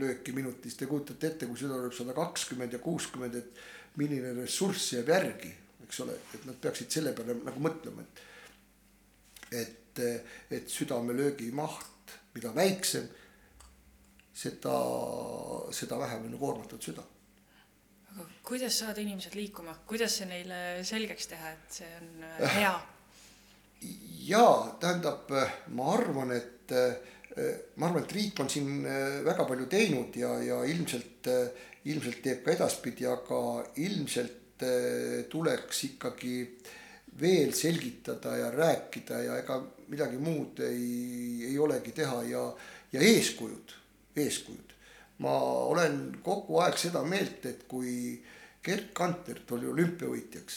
[0.00, 0.76] lööki minutis.
[0.78, 5.52] Te kujutate ette, kui süda lööb sada kakskümmend ja kuuskümmend, et milline ressurss jääb järgi
[5.84, 8.24] eks ole, et nad peaksid selle peale nagu mõtlema, et.
[9.62, 10.00] et,
[10.50, 13.04] et südamelöögi maht, mida väiksem,
[14.34, 14.78] seda,
[15.70, 17.04] seda vähem on koormatud süda.
[18.14, 22.74] aga kuidas saada inimesed liikuma, kuidas see neile selgeks teha, et see on äh, hea?
[24.32, 24.46] ja
[24.80, 25.30] tähendab,
[25.76, 26.74] ma arvan, et
[27.76, 28.84] ma arvan, et riik on siin
[29.26, 31.28] väga palju teinud ja, ja ilmselt,
[31.90, 33.40] ilmselt teeb ka edaspidi, aga
[33.82, 34.43] ilmselt
[35.30, 36.36] tuleks ikkagi
[37.20, 42.44] veel selgitada ja rääkida ja ega midagi muud ei, ei olegi teha ja,
[42.92, 43.74] ja eeskujud,
[44.16, 44.72] eeskujud.
[45.18, 45.34] ma
[45.70, 48.18] olen kogu aeg seda meelt, et kui
[48.64, 50.56] Gerd Kanter tuli olümpiavõitjaks,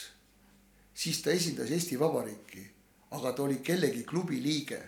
[0.97, 2.63] siis ta esindas Eesti Vabariiki,
[3.13, 4.81] aga ta oli kellegi klubi liige.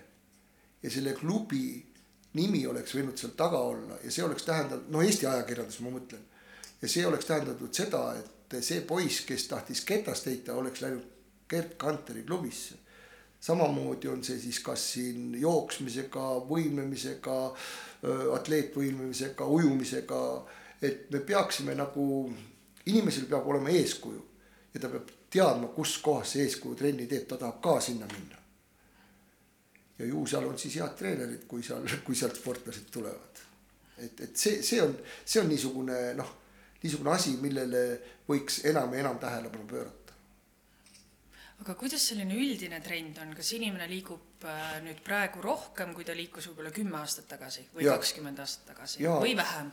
[0.83, 1.85] ja selle klubi
[2.33, 6.25] nimi oleks võinud seal taga olla ja see oleks tähendanud, no Eesti ajakirjandus, ma mõtlen.
[6.81, 11.05] ja see oleks tähendanud seda, et see poiss, kes tahtis ketast heita, oleks läinud
[11.49, 12.77] Gerd Kanteri klubisse
[13.39, 17.37] samamoodi on see siis kas siin jooksmisega, võimlemisega,
[18.35, 20.23] atleetvõimlemisega, ujumisega,
[20.81, 22.07] et me peaksime nagu,
[22.85, 24.25] inimesel peab olema eeskuju
[24.73, 28.35] ja ta peab teadma, kus kohas see eeskuju trenni teeb, ta tahab ka sinna minna.
[29.99, 33.43] ja ju seal on siis head treenerid, kui seal, kui sealt sportlased tulevad.
[33.97, 34.95] et, et see, see on,
[35.25, 36.35] see on niisugune noh,
[36.83, 37.83] niisugune asi, millele
[38.29, 39.99] võiks enam ja enam tähelepanu pöörata
[41.59, 46.15] aga kuidas selline üldine trend on, kas inimene liigub äh, nüüd praegu rohkem, kui ta
[46.15, 49.17] liikus võib-olla kümme aastat tagasi või kakskümmend aastat tagasi ja.
[49.19, 49.71] või vähem?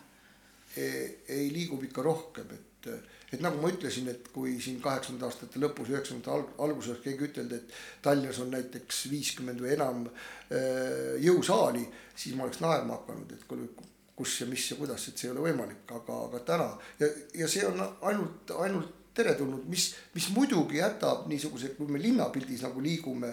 [0.76, 2.88] ei, liigub ikka rohkem, et,
[3.32, 8.02] et nagu ma ütlesin, et kui siin kaheksakümnendate aastate lõpus, üheksakümnendate alguses keegi ütelda, et
[8.04, 13.70] Tallinnas on näiteks viiskümmend või enam äh, jõusaali, siis ma oleks naerma hakanud, et kuule,
[14.16, 17.08] kus ja mis ja kuidas, et see ei ole võimalik, aga, aga täna ja,
[17.42, 22.82] ja see on ainult, ainult teretulnud, mis, mis muidugi jätab niisuguse, kui me linnapildis nagu
[22.84, 23.32] liigume,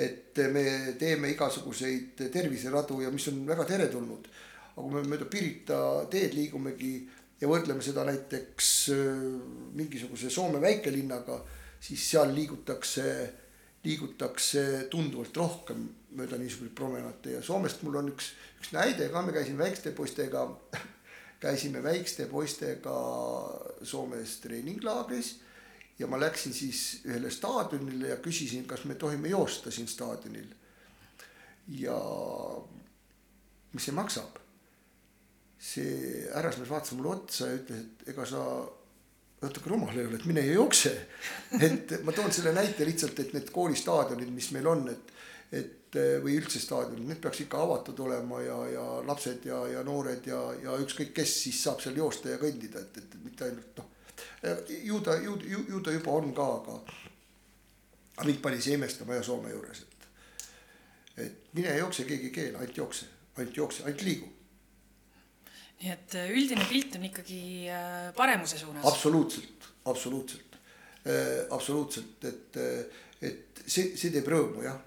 [0.00, 0.64] et me
[0.98, 4.30] teeme igasuguseid terviseradu ja mis on väga teretulnud.
[4.70, 5.78] aga kui me mööda Pirita
[6.10, 6.94] teed liigumegi
[7.40, 9.22] ja võrdleme seda näiteks äh,
[9.76, 11.40] mingisuguse Soome väikelinnaga,
[11.80, 13.06] siis seal liigutakse,
[13.84, 19.34] liigutakse tunduvalt rohkem mööda niisuguseid promenaate ja Soomest mul on üks, üks näide ka, me
[19.34, 20.46] käisime väikeste poistega
[21.44, 22.96] käisime väikeste poistega
[23.82, 25.36] Soomes treeninglaagris
[26.00, 30.48] ja ma läksin siis ühele staadionile ja küsisin, kas me tohime joosta siin staadionil.
[31.80, 31.96] ja
[33.72, 34.38] mis see maksab?
[35.60, 38.44] see härrasmees vaatas mulle otsa ja ütles, et ega sa
[39.40, 40.92] natuke rumal ei ole, et mine ja jookse.
[41.66, 45.12] et ma toon selle näite lihtsalt, et need koolistaadionid, mis meil on, et,
[45.52, 49.80] et Eh, või üldse staadionid, need peaks ikka avatud olema ja, ja lapsed ja, ja
[49.82, 53.80] noored ja, ja ükskõik kes siis saab seal joosta ja kõndida, et, et mitte ainult
[53.80, 53.88] noh.
[54.86, 56.76] ju ta, ju, ju, ju ta juba on ka, aga,
[58.20, 60.06] aga mind pani see imestama ja Soome juures, et,
[61.24, 63.08] et mine jookse, keegi ei keela, ainult jookse,
[63.40, 64.28] ainult jookse, ainult liigu.
[65.80, 67.40] nii et äh, üldine pilt on ikkagi
[68.14, 68.86] paremuse suunas.
[68.86, 70.54] absoluutselt, absoluutselt,
[71.50, 72.62] absoluutselt, et,
[73.26, 74.78] et see, see teeb rõõmu jah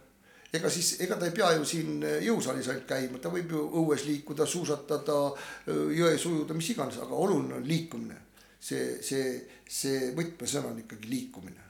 [0.54, 3.64] ega siis, ega ta ei pea ju siin eh, jõusaalis ainult käima, ta võib ju
[3.82, 5.18] õues liikuda, suusatada,
[5.66, 8.20] eh, jões ujuda, mis iganes, aga oluline on liikumine.
[8.64, 11.64] see, see, see võtmesõna on ikkagi liikumine.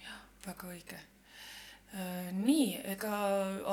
[0.00, 1.00] jah, väga õige.
[1.90, 3.16] Äh, nii, ega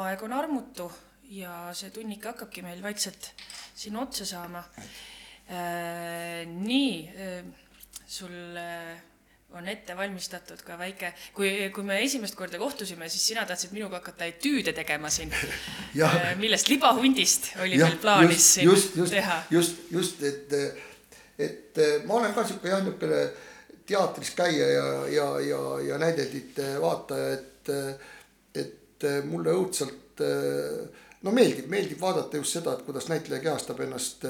[0.01, 0.89] aeg on armutu
[1.29, 3.29] ja see tunnik hakkabki meil vaikselt
[3.77, 4.63] siin otsa saama.
[5.47, 7.45] Äh, nii, äh,
[8.07, 8.33] sul
[9.57, 14.01] on ette valmistatud ka väike, kui, kui me esimest korda kohtusime, siis sina tahtsid minuga
[14.01, 19.41] hakata etüüde tegema siin äh, millest libahundist oli ja, meil plaanis just, just, just, teha.
[19.51, 20.55] just, just, et,
[21.49, 23.21] et ma olen ka sihuke jah, niisugune
[23.87, 27.69] teatris käija ja, ja, ja, ja näidendite vaataja, et,
[28.59, 30.19] et mulle õudselt
[31.23, 34.25] no meeldib, meeldib vaadata just seda, et kuidas näitleja kehastab ennast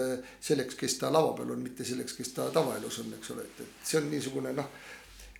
[0.50, 3.66] selleks, kes ta lava peal on, mitte selleks, kes ta tavaelus on, eks ole, et,
[3.66, 4.70] et see on niisugune noh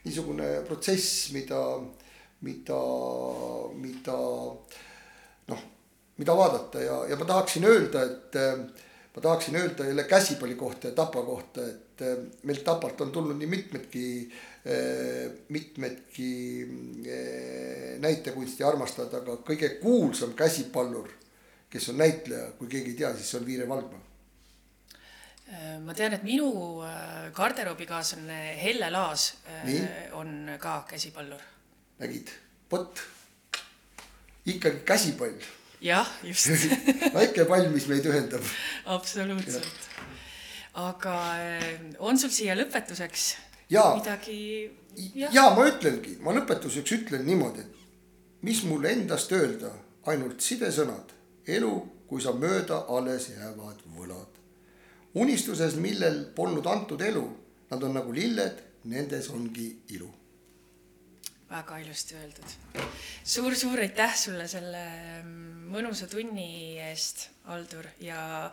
[0.08, 1.62] niisugune protsess, mida,
[2.48, 2.80] mida,
[3.78, 4.18] mida
[5.52, 5.64] noh,
[6.18, 8.40] mida vaadata ja, ja ma tahaksin öelda, et
[9.16, 12.04] ma tahaksin öelda jälle käsipalli kohta ja Tapa kohta, et
[12.44, 14.08] meilt Tapalt on tulnud nii mitmedki,
[15.50, 16.32] mitmedki
[18.04, 21.10] näitekunsti armastajad, aga kõige kuulsam käsipallur,
[21.70, 24.06] kes on näitleja, kui keegi ei tea, siis see on Viire Valgma
[25.84, 26.50] ma tean, et minu
[26.84, 29.86] äh, garderoobikaaslane Helle Laas äh, Nii?
[30.20, 31.40] on ka käsipallur.
[32.00, 32.32] nägid,
[32.72, 33.00] vot
[34.46, 35.40] ikkagi käsipall.
[35.82, 36.50] jah, just
[37.18, 38.44] väike pall, mis meid ühendab.
[38.86, 39.88] absoluutselt.
[40.74, 41.18] aga
[42.00, 43.30] on sul siia lõpetuseks
[43.72, 44.40] ja, midagi?
[45.16, 49.72] ja ma ütlengi, ma lõpetuseks ütlen niimoodi, et mis mul endast öelda,
[50.12, 51.16] ainult sidesõnad,
[51.48, 51.72] elu,
[52.08, 54.37] kui sa mööda alles jäävad võlad
[55.18, 57.26] unistuses, millel polnud antud elu,
[57.72, 60.10] nad on nagu lilled, nendes ongi ilu.
[61.48, 62.88] väga ilusti öeldud suur,.
[63.24, 64.84] suur-suur aitäh sulle selle
[65.24, 68.52] mm, mõnusa tunni eest, Aldur ja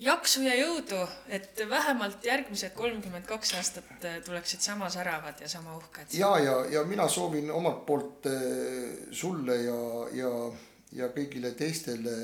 [0.00, 5.76] jaksu ja jõudu, et vähemalt järgmised kolmkümmend kaks aastat äh, tuleksid sama säravad ja sama
[5.76, 6.16] uhked.
[6.16, 8.34] ja, ja, ja mina soovin omalt poolt äh,
[9.12, 9.80] sulle ja,
[10.24, 10.32] ja,
[10.92, 12.16] ja kõigile teistele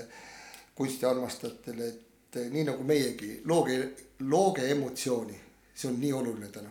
[0.74, 3.78] kunstiarmastajatele, et äh, nii nagu meiegi, looge,
[4.20, 5.40] looge emotsiooni,
[5.74, 6.70] see on nii oluline täna.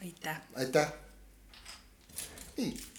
[0.00, 0.40] aitäh.
[0.54, 0.92] aitäh.
[2.56, 2.89] nii